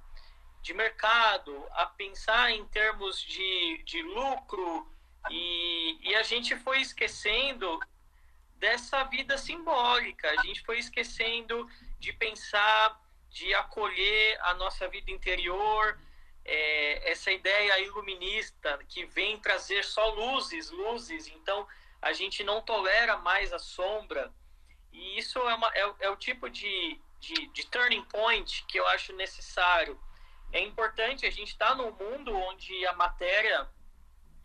[0.62, 4.89] de mercado, a pensar em termos de, de lucro,
[5.29, 7.81] e, e a gente foi esquecendo
[8.57, 11.68] dessa vida simbólica, a gente foi esquecendo
[12.01, 16.01] de pensar, de acolher a nossa vida interior,
[16.44, 21.68] é, essa ideia iluminista que vem trazer só luzes, luzes, então
[22.03, 24.32] a gente não tolera mais a sombra,
[24.90, 28.86] e isso é, uma, é, é o tipo de, de, de, turning point que eu
[28.88, 30.01] acho necessário.
[30.53, 33.68] É importante, a gente está num mundo onde a matéria,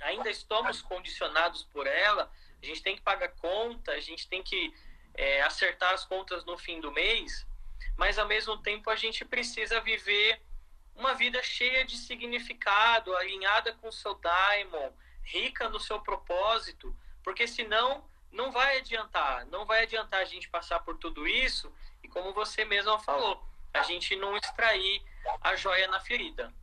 [0.01, 2.31] ainda estamos condicionados por ela,
[2.61, 4.73] a gente tem que pagar conta, a gente tem que
[5.15, 7.45] é, acertar as contas no fim do mês,
[7.97, 10.41] mas ao mesmo tempo a gente precisa viver
[10.95, 14.91] uma vida cheia de significado, alinhada com o seu daimon,
[15.23, 20.79] rica no seu propósito, porque senão não vai adiantar, não vai adiantar a gente passar
[20.81, 23.43] por tudo isso e como você mesma falou,
[23.73, 25.03] a gente não extrair
[25.41, 26.53] a joia na ferida.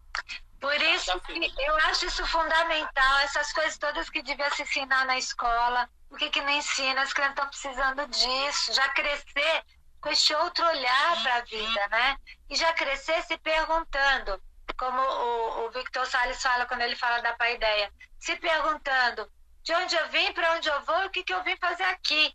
[0.60, 5.18] Por isso que eu acho isso fundamental, essas coisas todas que devia se ensinar na
[5.18, 9.64] escola, o que que não ensina, as crianças estão precisando disso, já crescer
[9.98, 12.16] com este outro olhar para a vida, né?
[12.50, 14.42] E já crescer se perguntando,
[14.76, 17.90] como o, o Victor Salles fala quando ele fala da paideia,
[18.20, 19.26] se perguntando
[19.62, 22.34] de onde eu vim, para onde eu vou, o que, que eu vim fazer aqui.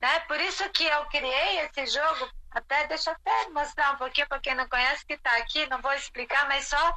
[0.00, 0.20] Né?
[0.20, 4.40] Por isso que eu criei esse jogo, até deixa eu até mostrar um pouquinho para
[4.40, 6.96] quem não conhece que está aqui, não vou explicar, mas só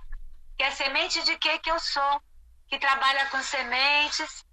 [0.56, 2.22] que é semente de que que eu sou,
[2.68, 4.46] que trabalha com sementes,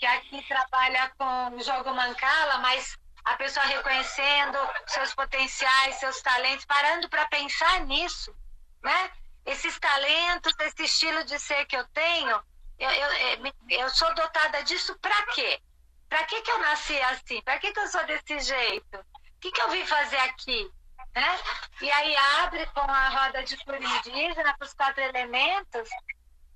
[0.00, 6.64] que aqui trabalha com o jogo Mancala, mas a pessoa reconhecendo seus potenciais, seus talentos,
[6.64, 8.34] parando para pensar nisso,
[8.82, 9.12] né?
[9.44, 12.42] Esses talentos, esse estilo de ser que eu tenho,
[12.78, 15.60] eu, eu, é, eu sou dotada disso para quê?
[16.08, 17.42] Para que, que eu nasci assim?
[17.42, 18.96] Para que, que eu sou desse jeito?
[18.96, 20.70] O que, que eu vim fazer aqui?
[21.14, 21.38] Né?
[21.82, 25.88] E aí abre com a roda de cura indígena os quatro elementos,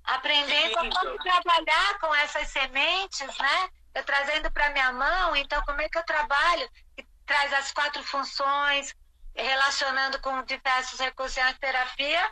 [0.07, 3.69] aprender como trabalhar com essas sementes, né?
[3.93, 6.69] Eu trazendo para minha mão, então como é que eu trabalho?
[6.95, 8.93] Que traz as quatro funções,
[9.33, 12.31] relacionando com diversos recursos de terapia.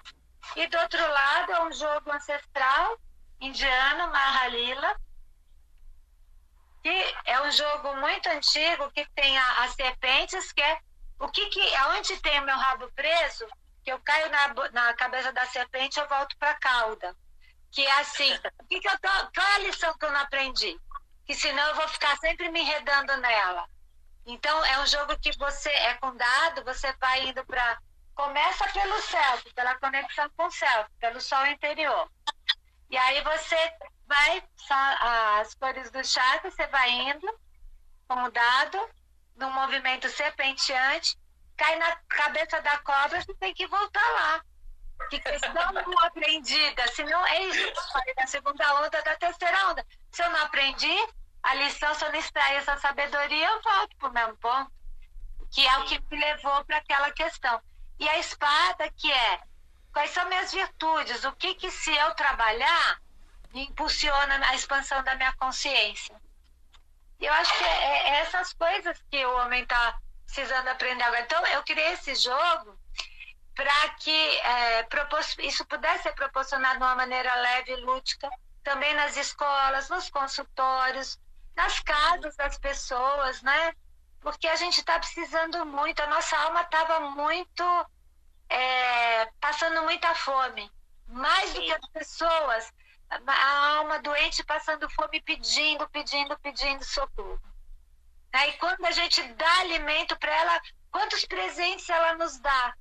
[0.55, 2.97] E do outro lado é um jogo ancestral
[3.39, 4.95] indiano Mahalila,
[6.81, 10.79] que é um jogo muito antigo que tem a, as serpentes, que é
[11.19, 13.45] o que que aonde tem o meu rabo preso,
[13.83, 17.15] que eu caio na, na cabeça da serpente, eu volto para a cauda.
[17.73, 20.19] Que é assim, o que que eu tô, qual é a lição que eu não
[20.19, 20.79] aprendi?
[21.25, 23.67] Que senão eu vou ficar sempre me enredando nela.
[24.25, 27.79] Então é um jogo que você é com dado, você vai indo para
[28.15, 32.09] começa pelo self, pela conexão com o self, pelo sol interior.
[32.89, 33.73] E aí você
[34.05, 34.43] vai,
[35.39, 37.27] as cores do chakra, você vai indo,
[38.07, 38.89] como dado,
[39.35, 41.17] num movimento serpenteante,
[41.57, 44.45] cai na cabeça da cobra, você tem que voltar lá.
[45.09, 49.85] Que questão não aprendida, senão é isso falei da segunda onda, da terceira onda.
[50.11, 51.07] Se eu não aprendi
[51.43, 54.71] a lição, se eu não extrair essa sabedoria, eu volto para o mesmo ponto,
[55.51, 57.61] que é o que me levou para aquela questão.
[57.99, 59.39] E a espada, que é
[59.93, 61.23] Quais são minhas virtudes?
[61.23, 62.99] O que, que se eu trabalhar,
[63.53, 66.19] impulsiona a expansão da minha consciência?
[67.21, 71.21] Eu acho que é, é essas coisas que o homem está precisando aprender agora.
[71.21, 72.77] Então, eu criei esse jogo
[73.55, 74.87] para que é,
[75.39, 78.29] isso pudesse ser proporcionado de uma maneira leve e lúdica,
[78.63, 81.19] também nas escolas, nos consultórios,
[81.55, 83.73] nas casas das pessoas, né?
[84.21, 87.63] Porque a gente está precisando muito, a nossa alma estava muito
[88.49, 90.71] é, passando muita fome.
[91.07, 91.55] Mais Sim.
[91.55, 92.73] do que as pessoas,
[93.09, 97.41] a alma doente passando fome, pedindo, pedindo, pedindo socorro.
[98.31, 102.73] Aí quando a gente dá alimento para ela, quantos presentes ela nos dá?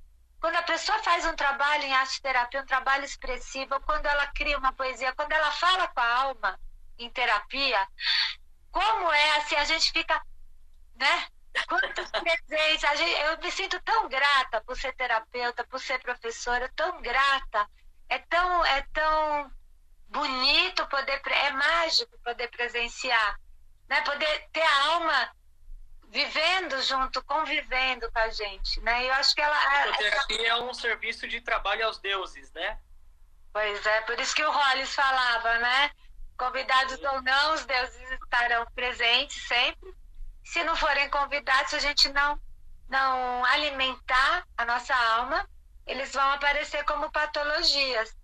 [0.43, 4.57] Quando a pessoa faz um trabalho em arte terapia, um trabalho expressivo, quando ela cria
[4.57, 6.59] uma poesia, quando ela fala com a alma
[6.99, 7.87] em terapia,
[8.69, 10.21] como é assim, a gente fica,
[10.95, 11.27] né?
[11.65, 12.83] Quantos presentes!
[13.21, 17.65] eu me sinto tão grata por ser terapeuta, por ser professora, tão grata.
[18.09, 19.49] É tão, é tão
[20.09, 23.39] bonito poder, é mágico poder presenciar,
[23.87, 24.01] né?
[24.01, 25.35] Poder ter a alma
[26.13, 29.03] vivendo junto, convivendo com a gente, né?
[29.03, 29.57] Eu acho que ela...
[29.57, 32.77] A psicoterapia é um serviço de trabalho aos deuses, né?
[33.51, 35.89] Pois é, por isso que o Hollis falava, né?
[36.37, 39.91] Convidados ou não, os deuses estarão presentes sempre.
[40.45, 42.39] Se não forem convidados, se a gente não,
[42.87, 45.49] não alimentar a nossa alma,
[45.87, 48.15] eles vão aparecer como patologias.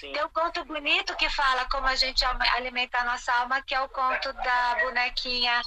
[0.00, 0.12] Sim.
[0.12, 3.80] Tem um conto bonito que fala como a gente alimenta a nossa alma, que é
[3.82, 5.60] o conto da bonequinha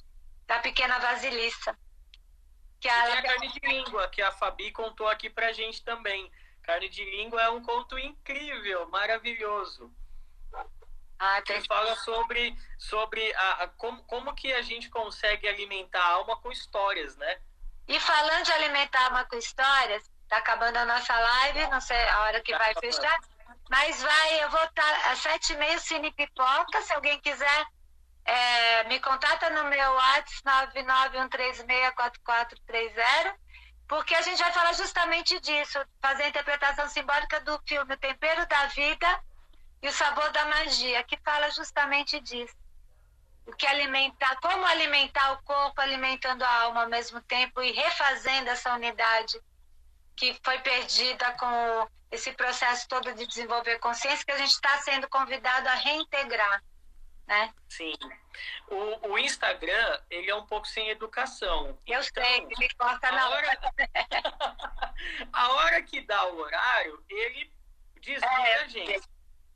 [0.48, 1.78] da pequena vasilissa.
[2.80, 3.22] Que ela...
[3.22, 6.32] Tem a carne de língua, que a Fabi contou aqui pra gente também.
[6.64, 9.92] Carne de língua é um conto incrível, maravilhoso.
[11.20, 11.42] Ah.
[11.42, 16.38] Que fala sobre, sobre a, a, como, como que a gente consegue alimentar a alma
[16.38, 17.42] com histórias, né?
[17.88, 21.98] E falando de alimentar a alma com histórias, tá acabando a nossa live, não sei
[22.10, 22.94] a hora que tá vai acabando.
[22.94, 23.20] fechar.
[23.70, 26.82] Mas vai, eu vou estar às sete e meia, Cine Pipoca.
[26.82, 27.66] Se alguém quiser,
[28.28, 33.36] é, me contata no meu WhatsApp 991364430,
[33.88, 38.46] porque a gente vai falar justamente disso, fazer a interpretação simbólica do filme O Tempero
[38.48, 39.08] da Vida
[39.82, 42.54] e o Sabor da Magia, que fala justamente disso.
[43.46, 48.50] O que alimentar, como alimentar o corpo, alimentando a alma ao mesmo tempo e refazendo
[48.50, 49.42] essa unidade
[50.18, 55.08] que foi perdida com esse processo todo de desenvolver consciência que a gente está sendo
[55.08, 56.62] convidado a reintegrar,
[57.28, 57.54] né?
[57.68, 57.94] Sim.
[58.70, 61.78] O, o, Instagram, ele é um pouco sem educação.
[61.86, 63.74] Eu então, sei, ele corta na hora.
[65.34, 67.52] a hora que dá o horário, ele
[68.00, 69.10] desliga é, a gente.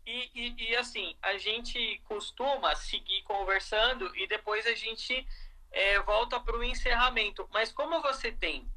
[0.05, 5.26] E, e, e, assim, a gente costuma seguir conversando e depois a gente
[5.72, 7.47] é, volta para o encerramento.
[7.53, 8.69] Mas como você tem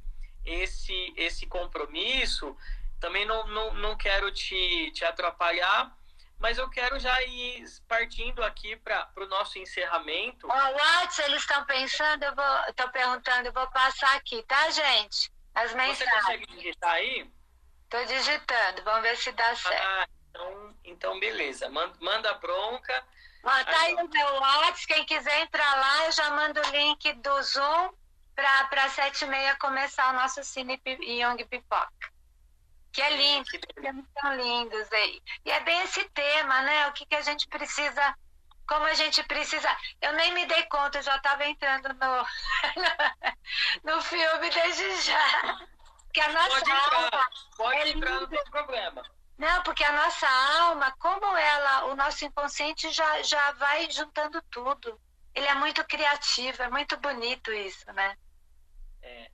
[0.45, 2.57] esse, esse compromisso,
[3.01, 5.97] também não, não, não quero te, te atrapalhar,
[6.45, 10.47] mas eu quero já ir partindo aqui para o nosso encerramento.
[10.47, 15.33] O WhatsApp, eles estão pensando, eu vou, estão perguntando, eu vou passar aqui, tá, gente?
[15.55, 15.99] As mensagens.
[16.01, 17.31] Você consegue digitar aí?
[17.85, 19.87] Estou digitando, vamos ver se dá certo.
[19.87, 21.71] Ah, então, então beleza.
[21.71, 23.03] Manda, manda bronca.
[23.43, 27.11] Ó, tá aí o meu WhatsApp, quem quiser entrar lá, eu já mando o link
[27.11, 27.91] do Zoom
[28.35, 32.04] para sete e meia começar o nosso Cine Young Pipoca
[32.95, 35.21] que é lindo, que tão lindos aí.
[35.45, 36.87] E é bem esse tema, né?
[36.87, 38.17] O que, que a gente precisa,
[38.69, 39.69] como a gente precisa.
[40.01, 42.27] Eu nem me dei conta, eu já estava entrando no,
[43.93, 45.67] no filme desde já.
[46.13, 49.03] Que a nossa pode entrar, alma pode é entrar, não tem problema.
[49.37, 50.29] Não, porque a nossa
[50.61, 55.01] alma, como ela, o nosso inconsciente já, já vai juntando tudo.
[55.35, 58.17] Ele é muito criativo, é muito bonito isso, né?
[59.03, 59.34] É.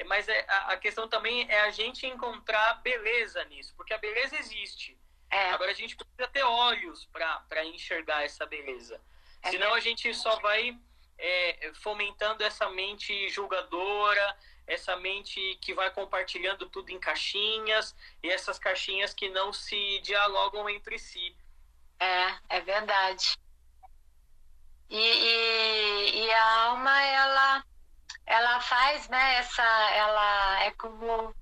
[0.00, 3.98] É, mas é, a, a, questão também é a gente encontrar beleza nisso, porque a
[3.98, 4.98] beleza existe.
[5.30, 5.50] É.
[5.50, 9.00] Agora a gente precisa ter olhos para enxergar essa beleza.
[9.42, 10.76] É Senão a gente só vai
[11.18, 14.36] é, fomentando essa mente julgadora,
[14.66, 20.68] essa mente que vai compartilhando tudo em caixinhas e essas caixinhas que não se dialogam
[20.68, 21.36] entre si.
[21.98, 23.38] É, é verdade.
[24.88, 27.69] E, e, e a alma, ela
[28.26, 31.34] ela faz, né, essa, ela é como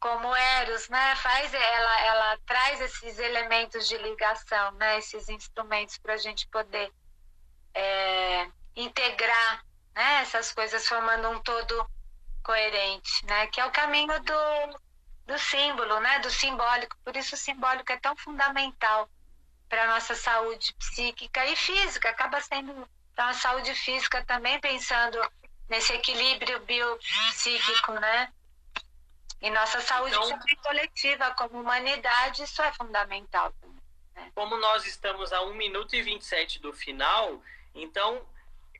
[0.00, 6.14] como Eros, né, faz, ela, ela traz esses elementos de ligação, né, esses instrumentos para
[6.14, 6.90] a gente poder
[7.74, 9.62] é, integrar,
[9.94, 11.86] né, essas coisas formando um todo
[12.42, 14.80] coerente, né, que é o caminho do,
[15.26, 16.96] do símbolo, né, do simbólico.
[17.04, 19.06] Por isso o simbólico é tão fundamental
[19.68, 25.20] para nossa saúde psíquica e física, acaba sendo para a saúde física também pensando
[25.70, 28.32] nesse equilíbrio biopsíquico, né?
[29.40, 33.54] E nossa saúde então, coletiva, como humanidade, isso é fundamental.
[34.14, 34.30] Né?
[34.34, 37.40] Como nós estamos a 1 minuto e 27 do final,
[37.74, 38.28] então,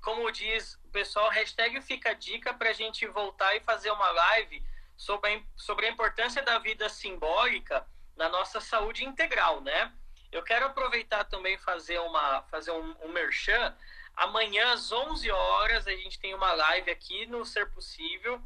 [0.03, 4.11] como diz o pessoal, hashtag fica a dica para a gente voltar e fazer uma
[4.11, 4.62] live
[4.97, 7.86] sobre a, sobre a importância da vida simbólica
[8.16, 9.91] na nossa saúde integral, né?
[10.30, 13.74] Eu quero aproveitar também fazer uma fazer um, um merchan
[14.20, 18.38] Amanhã, às 11 horas, a gente tem uma live aqui no Ser Possível,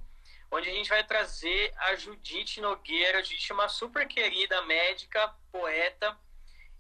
[0.49, 3.19] onde a gente vai trazer a Judite Nogueira.
[3.19, 6.17] A Judite é uma super querida médica, poeta,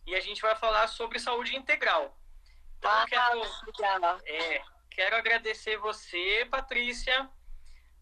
[0.06, 2.16] e a gente vai falar sobre saúde integral.
[2.78, 3.42] Então, ah, quero,
[4.26, 7.28] é, quero agradecer você, Patrícia,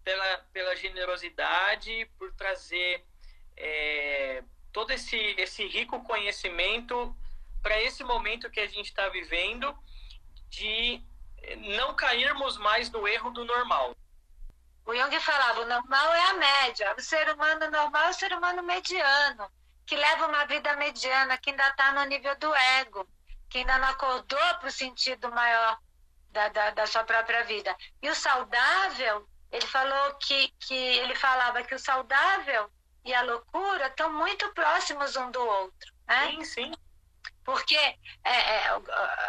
[0.04, 3.02] pela, pela generosidade, por trazer
[3.56, 7.16] é, todo esse, esse rico conhecimento
[7.62, 9.74] para esse momento que a gente está vivendo
[10.52, 11.02] de
[11.76, 13.96] não cairmos mais no erro do normal.
[14.84, 16.94] O Jung falava, o normal é a média.
[16.96, 19.50] O ser humano normal é o ser humano mediano,
[19.86, 23.08] que leva uma vida mediana, que ainda está no nível do ego,
[23.48, 25.78] que ainda não acordou para o sentido maior
[26.30, 27.74] da, da, da sua própria vida.
[28.02, 32.70] E o saudável, ele falou que, que ele falava que o saudável
[33.04, 35.92] e a loucura estão muito próximos um do outro.
[36.06, 36.30] Né?
[36.30, 36.72] Sim, sim.
[37.44, 38.80] Porque, é, é,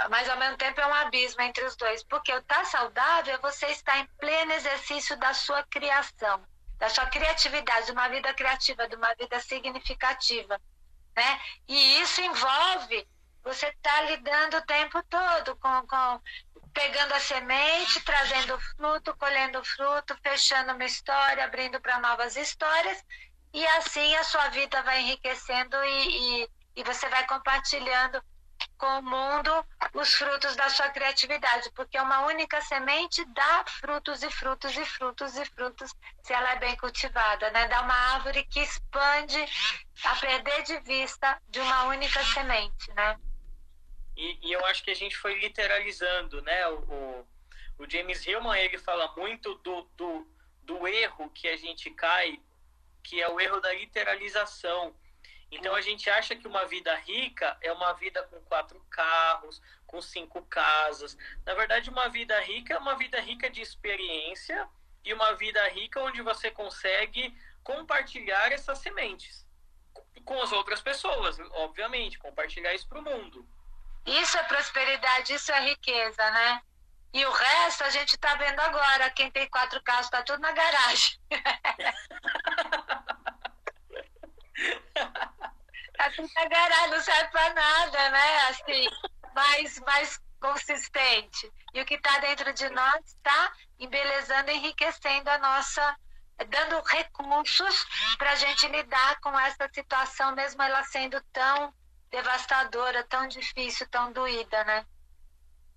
[0.10, 2.04] mas ao mesmo tempo é um abismo entre os dois.
[2.04, 6.46] Porque estar tá saudável, você está em pleno exercício da sua criação,
[6.78, 10.60] da sua criatividade, de uma vida criativa, de uma vida significativa.
[11.16, 11.42] Né?
[11.68, 13.08] E isso envolve
[13.44, 16.22] você estar tá lidando o tempo todo com, com
[16.74, 23.04] pegando a semente, trazendo fruto, colhendo fruto, fechando uma história, abrindo para novas histórias.
[23.54, 28.22] E assim a sua vida vai enriquecendo e, e e você vai compartilhando
[28.78, 34.30] com o mundo os frutos da sua criatividade, porque uma única semente dá frutos e
[34.30, 37.68] frutos e frutos e frutos se ela é bem cultivada, né?
[37.68, 39.44] Dá uma árvore que expande
[40.04, 43.18] a perder de vista de uma única semente, né?
[44.16, 46.68] E, e eu acho que a gente foi literalizando, né?
[46.68, 47.28] O, o,
[47.80, 50.28] o James Hillman ele fala muito do, do,
[50.64, 52.40] do erro que a gente cai,
[53.04, 54.96] que é o erro da literalização
[55.56, 60.02] então a gente acha que uma vida rica é uma vida com quatro carros, com
[60.02, 61.18] cinco casas.
[61.46, 64.68] Na verdade, uma vida rica é uma vida rica de experiência
[65.04, 69.46] e uma vida rica onde você consegue compartilhar essas sementes
[70.26, 73.48] com as outras pessoas, obviamente, compartilhar isso para o mundo.
[74.06, 76.62] Isso é prosperidade, isso é riqueza, né?
[77.14, 79.10] E o resto a gente está vendo agora.
[79.12, 81.20] Quem tem quatro carros está tudo na garagem.
[85.98, 88.38] tá tudo agarrado, não serve para nada, né?
[88.50, 88.90] Assim,
[89.34, 91.52] mais, mais consistente.
[91.74, 95.98] E o que está dentro de nós está embelezando, enriquecendo a nossa,
[96.50, 97.86] dando recursos
[98.18, 101.74] para a gente lidar com essa situação, mesmo ela sendo tão
[102.12, 104.86] devastadora, tão difícil, tão doída, né?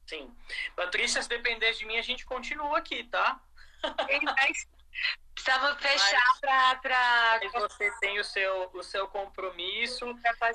[0.06, 0.34] Sim.
[0.76, 3.40] Patrícia, se depender de mim, a gente continua aqui, tá?
[3.82, 4.66] Mas
[5.34, 7.40] Precisamos fechar para.
[7.52, 10.06] Você tem o seu, o seu compromisso.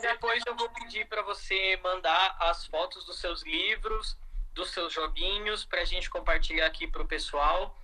[0.02, 4.18] Depois eu vou pedir para você mandar as fotos dos seus livros,
[4.54, 7.78] dos seus joguinhos, para a gente compartilhar aqui para o pessoal,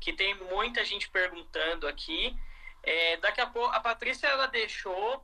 [0.00, 2.34] que tem muita gente perguntando aqui.
[2.82, 5.22] É, daqui a pouco, a Patrícia ela deixou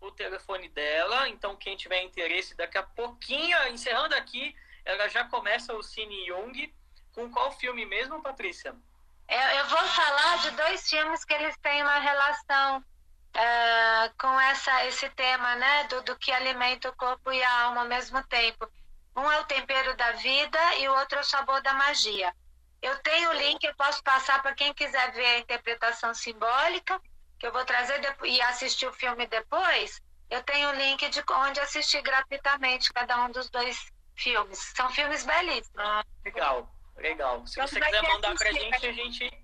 [0.00, 5.72] o telefone dela, então quem tiver interesse, daqui a pouquinho, encerrando aqui, ela já começa
[5.74, 6.74] o Cine Jung.
[7.12, 8.74] Com qual filme mesmo, Patrícia?
[9.28, 14.84] Eu, eu vou falar de dois filmes que eles têm uma relação uh, com essa,
[14.86, 15.84] esse tema, né?
[15.84, 18.68] Do, do que alimenta o corpo e a alma ao mesmo tempo.
[19.16, 22.32] Um é o tempero da vida e o outro é o sabor da magia.
[22.80, 27.00] Eu tenho o link, eu posso passar para quem quiser ver a interpretação simbólica,
[27.38, 30.00] que eu vou trazer e assistir o filme depois.
[30.28, 33.78] Eu tenho o link de onde assistir gratuitamente cada um dos dois
[34.16, 34.58] filmes.
[34.74, 35.78] São filmes belíssimos.
[35.78, 36.68] Ah, legal.
[37.02, 37.44] Legal.
[37.46, 39.42] Se então, você quiser mandar para a gente, a gente.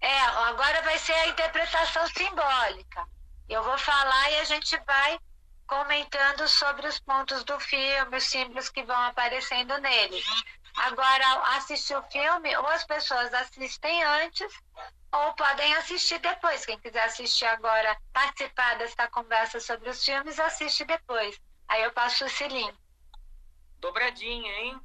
[0.00, 3.06] É, agora vai ser a interpretação simbólica.
[3.48, 5.18] Eu vou falar e a gente vai
[5.66, 10.22] comentando sobre os pontos do filme, os símbolos que vão aparecendo nele.
[10.76, 11.24] Agora,
[11.56, 14.52] assistir o filme, ou as pessoas assistem antes,
[15.12, 16.66] ou podem assistir depois.
[16.66, 21.38] Quem quiser assistir agora, participar dessa conversa sobre os filmes, assiste depois.
[21.68, 22.76] Aí eu passo esse link.
[23.78, 24.80] Dobradinha, hein?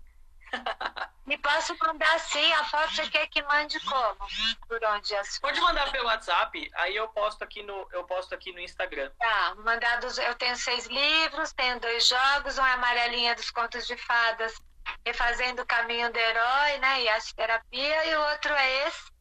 [1.26, 4.28] Me posso mandar sim, a foto você quer que mande como?
[4.68, 5.16] Por onde?
[5.16, 5.40] As...
[5.40, 9.10] Pode mandar pelo WhatsApp, aí eu posto aqui no, eu posto aqui no Instagram.
[9.18, 13.88] Tá, mandar dos, eu tenho seis livros, tenho dois jogos, um é Amarelinha dos Contos
[13.88, 14.62] de Fadas,
[15.06, 17.04] refazendo o caminho do herói, né?
[17.04, 19.14] E a terapia, e o outro é esse.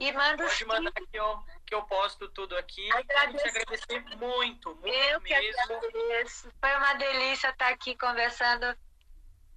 [0.00, 2.90] E manda Pode mandar que eu, que eu posto tudo aqui.
[2.90, 3.44] Agradeço.
[3.44, 5.20] Quero te agradecer muito, muito eu mesmo.
[5.20, 6.50] Que agradeço.
[6.58, 8.74] Foi uma delícia estar aqui conversando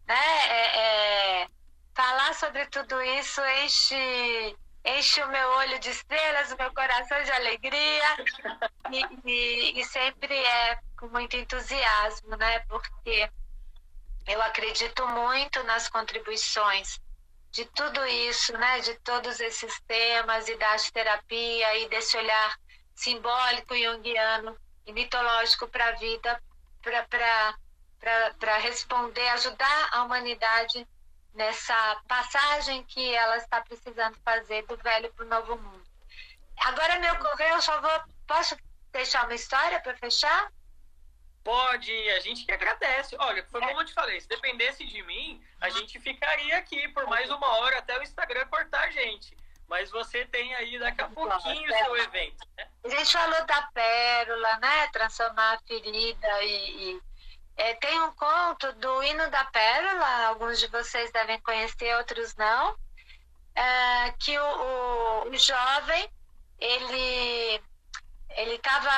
[0.07, 0.15] né?
[0.49, 1.47] É, é,
[1.95, 7.31] falar sobre tudo isso enche, enche o meu olho de estrelas, o meu coração de
[7.31, 8.17] alegria
[8.91, 12.59] e, e, e sempre é com muito entusiasmo, né?
[12.61, 13.29] Porque
[14.27, 16.99] eu acredito muito nas contribuições
[17.51, 18.79] de tudo isso, né?
[18.79, 22.57] De todos esses temas e da terapia e desse olhar
[22.95, 26.41] simbólico junguiano e mitológico para a vida,
[26.81, 27.55] para
[28.39, 30.87] para responder, ajudar a humanidade
[31.33, 35.83] nessa passagem que ela está precisando fazer do velho para o novo mundo.
[36.65, 38.01] Agora me ocorreu, eu só vou.
[38.27, 38.55] Posso
[38.91, 40.51] deixar uma história para fechar?
[41.43, 43.15] Pode, a gente que agradece.
[43.19, 47.05] Olha, foi como eu te falei, se dependesse de mim, a gente ficaria aqui por
[47.07, 49.35] mais uma hora até o Instagram cortar a gente.
[49.67, 52.47] Mas você tem aí daqui a pouquinho o seu evento.
[52.57, 52.67] Né?
[52.83, 54.87] A gente falou da pérola, né?
[54.87, 57.01] Transformar a ferida e, e
[57.55, 62.75] é, tem um conto do Hino da Pérola, alguns de vocês devem conhecer, outros não,
[63.55, 66.09] é, que o, o, o, jovem,
[66.59, 67.61] ele
[68.35, 68.89] ele estava,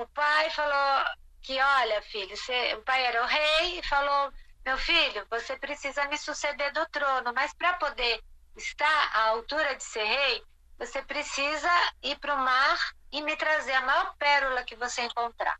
[0.00, 1.04] o pai falou
[1.40, 4.30] que, olha, filho, você, o pai era o rei e falou,
[4.64, 8.22] meu filho, você precisa me suceder do trono, mas para poder
[8.56, 10.42] estar à altura de ser rei,
[10.78, 11.70] você precisa
[12.02, 12.78] ir para o mar
[13.12, 15.58] e me trazer a maior pérola que você encontrar.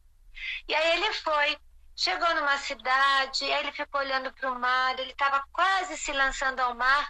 [0.68, 1.58] E aí ele foi,
[1.96, 6.60] chegou numa cidade, aí ele ficou olhando para o mar, ele estava quase se lançando
[6.60, 7.08] ao mar,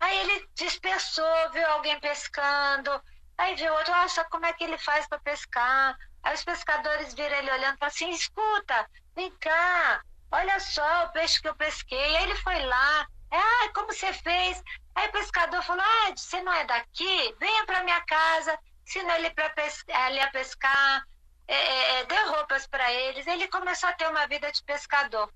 [0.00, 2.90] aí ele dispersou, viu alguém pescando,
[3.36, 5.96] aí viu outro, nossa, como é que ele faz para pescar?
[6.22, 11.12] Aí os pescadores viram ele olhando e falaram assim, escuta, vem cá, olha só o
[11.12, 12.16] peixe que eu pesquei.
[12.16, 14.62] Aí ele foi lá, ah, como você fez?
[14.94, 17.34] Aí o pescador falou, ah, você não é daqui?
[17.40, 21.02] Venha para minha casa, ensina ele, pescar, ele a pescar,
[21.48, 23.26] é, é, é, dê roupas para eles.
[23.26, 25.32] Ele começou a ter uma vida de pescador.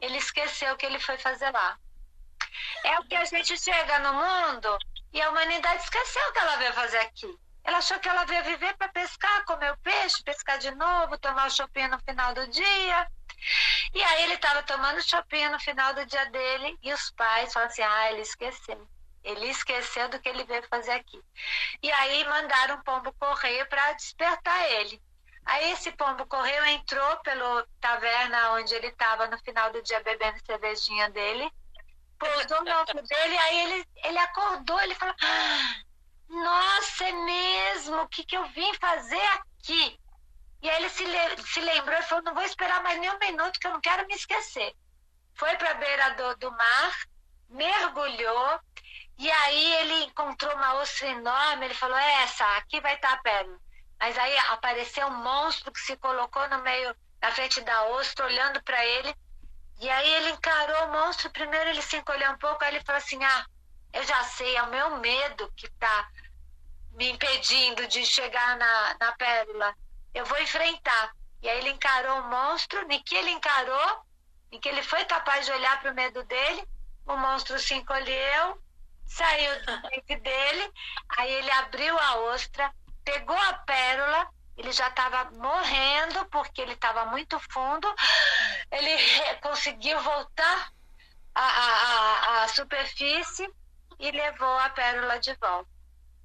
[0.00, 1.78] Ele esqueceu o que ele foi fazer lá.
[2.84, 4.78] É o que a gente chega no mundo
[5.12, 7.38] e a humanidade esqueceu o que ela veio fazer aqui.
[7.64, 11.46] Ela achou que ela veio viver para pescar, comer o peixe, pescar de novo, tomar
[11.46, 13.08] o shopping no final do dia.
[13.94, 17.72] E aí ele estava tomando shopping no final do dia dele e os pais falaram
[17.72, 18.86] assim: ah, ele esqueceu.
[19.22, 21.18] Ele esqueceu do que ele veio fazer aqui.
[21.82, 25.00] E aí mandaram um pombo correio para despertar ele.
[25.46, 30.44] Aí esse pombo correio entrou pelo taverna onde ele estava no final do dia bebendo
[30.44, 31.50] cervejinha dele,
[32.18, 35.74] pousou no ombro dele, aí ele, ele acordou, ele falou: ah,
[36.28, 37.96] Nossa, é mesmo?
[38.02, 40.00] O que, que eu vim fazer aqui?
[40.62, 41.04] E aí ele se,
[41.46, 44.06] se lembrou e falou: Não vou esperar mais nem um minuto, que eu não quero
[44.06, 44.74] me esquecer.
[45.34, 46.94] Foi para a beira do, do mar,
[47.50, 48.60] mergulhou,
[49.18, 51.66] e aí ele encontrou uma ostra enorme.
[51.66, 53.63] Ele falou: é Essa, aqui vai estar a perna.
[53.98, 58.62] Mas aí apareceu um monstro que se colocou no meio, na frente da ostra, olhando
[58.62, 59.14] para ele.
[59.80, 61.30] E aí ele encarou o monstro.
[61.30, 63.46] Primeiro ele se encolheu um pouco, aí ele falou assim: Ah,
[63.92, 66.08] eu já sei, é o meu medo que está
[66.92, 69.74] me impedindo de chegar na, na pérola.
[70.12, 71.14] Eu vou enfrentar.
[71.42, 74.04] E aí ele encarou o monstro, nem que ele encarou,
[74.50, 76.66] em que ele foi capaz de olhar para o medo dele,
[77.06, 78.58] o monstro se encolheu,
[79.04, 80.72] saiu do dente dele,
[81.18, 82.72] aí ele abriu a ostra,
[83.04, 87.92] pegou a pérola, ele já estava morrendo porque ele estava muito fundo,
[88.70, 88.96] ele
[89.40, 90.72] conseguiu voltar
[91.34, 93.52] à, à, à superfície
[93.98, 95.68] e levou a pérola de volta.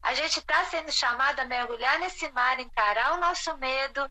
[0.01, 4.09] A gente está sendo chamado a mergulhar nesse mar, encarar o nosso medo.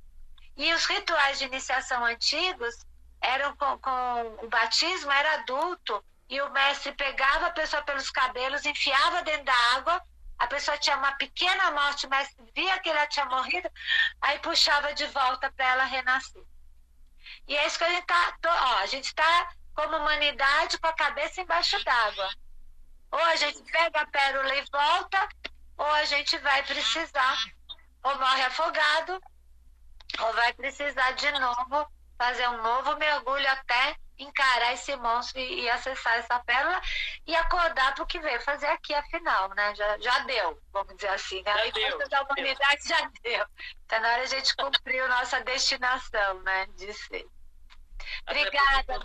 [0.57, 2.75] E os rituais de iniciação antigos
[3.21, 8.67] eram com, com o batismo era adulto e o mestre pegava a pessoa pelos cabelos,
[8.67, 10.03] enfiava dentro da água,
[10.39, 13.71] a pessoa tinha uma pequena morte, mestre via que ela tinha morrido,
[14.21, 16.45] aí puxava de volta para ela renascer.
[17.47, 18.37] E é isso que a gente está,
[18.81, 22.31] a gente está como humanidade com a cabeça embaixo d'água.
[23.11, 25.29] Ou a gente pega a pérola e volta,
[25.77, 27.39] ou a gente vai precisar,
[28.03, 29.21] ou morre afogado,
[30.21, 35.71] ou vai precisar de novo fazer um novo mergulho até encarar esse monstro e, e
[35.71, 36.81] acessar essa pérola
[37.25, 39.73] e acordar para o que veio fazer aqui, afinal, né?
[39.77, 41.41] Já, já deu, vamos dizer assim.
[41.43, 41.57] Né?
[41.57, 42.99] Já deu, da humanidade deu.
[42.99, 43.47] já deu.
[43.83, 46.67] Está na hora de a gente cumprir nossa destinação, né?
[46.77, 47.27] De ser.
[48.27, 49.01] Obrigada.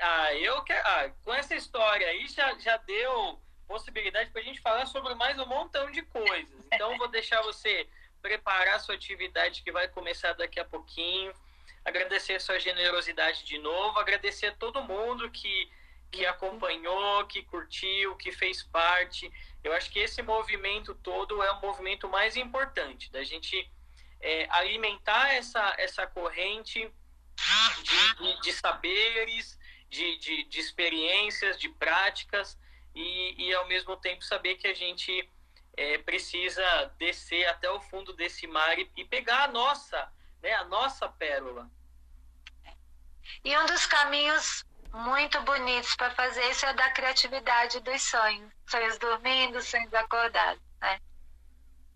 [0.00, 0.86] Ah, eu quero.
[0.86, 5.38] Ah, com essa história aí já, já deu possibilidade para a gente falar sobre mais
[5.38, 6.66] um montão de coisas.
[6.70, 7.88] Então, vou deixar você
[8.20, 11.32] preparar a sua atividade que vai começar daqui a pouquinho
[11.84, 15.70] agradecer a sua generosidade de novo, agradecer a todo mundo que,
[16.10, 19.30] que acompanhou, que curtiu, que fez parte.
[19.62, 23.70] Eu acho que esse movimento todo é o movimento mais importante, da gente
[24.20, 26.90] é, alimentar essa, essa corrente
[27.82, 29.58] de, de, de saberes,
[29.90, 32.58] de, de, de, experiências, de práticas,
[32.94, 35.28] e, e ao mesmo tempo saber que a gente
[35.76, 40.10] é, precisa descer até o fundo desse mar e, e pegar a nossa
[40.42, 41.70] né, a nossa pérola.
[43.44, 48.98] E um dos caminhos muito bonitos para fazer isso é da criatividade dos sonhos, sonhos
[48.98, 51.00] dormindo, sonhos acordados, né?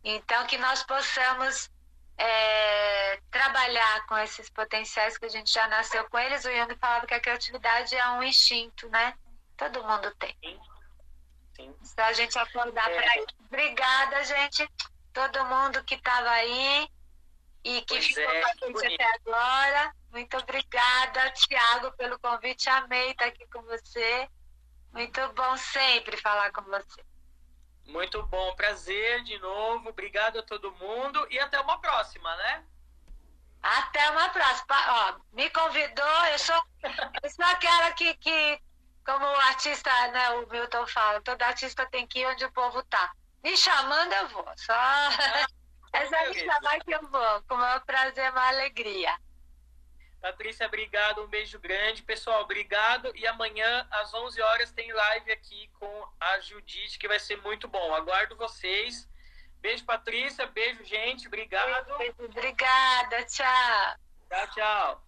[0.02, 1.70] Então que nós possamos
[2.16, 6.44] é, trabalhar com esses potenciais que a gente já nasceu com eles.
[6.44, 9.14] O Jung falava que a criatividade é um instinto, né?
[9.56, 10.34] Todo mundo tem.
[10.42, 10.60] Sim.
[11.54, 11.74] Sim.
[11.92, 12.94] Então a gente acordar é.
[12.94, 13.36] para isso.
[13.46, 14.68] Obrigada, gente.
[15.12, 16.88] Todo mundo que estava aí
[17.66, 19.92] e que pois ficou é, com a gente até agora.
[20.12, 22.70] Muito obrigada, Tiago, pelo convite.
[22.70, 24.28] Amei estar aqui com você.
[24.92, 27.04] Muito bom sempre falar com você.
[27.86, 29.88] Muito bom, prazer de novo.
[29.88, 32.64] Obrigado a todo mundo e até uma próxima, né?
[33.60, 34.76] Até uma próxima.
[34.88, 36.62] Ó, me convidou, eu sou,
[37.20, 38.60] eu sou aquela que, que,
[39.04, 42.80] como o artista, né, o Milton fala, todo artista tem que ir onde o povo
[42.84, 43.12] tá.
[43.42, 44.52] Me chamando, eu vou.
[44.56, 44.72] Só.
[45.96, 47.42] É só me chamar que eu vou.
[47.42, 49.16] Com o maior prazer, uma alegria.
[50.20, 52.02] Patrícia, obrigado, um beijo grande.
[52.02, 53.12] Pessoal, obrigado.
[53.14, 57.68] E amanhã, às 11 horas, tem live aqui com a Judite, que vai ser muito
[57.68, 57.94] bom.
[57.94, 59.08] Aguardo vocês.
[59.60, 60.46] Beijo, Patrícia.
[60.46, 61.26] Beijo, gente.
[61.26, 61.92] Obrigado.
[62.18, 63.24] Obrigada.
[63.24, 63.96] Tchau.
[64.28, 65.05] Tchau, tchau.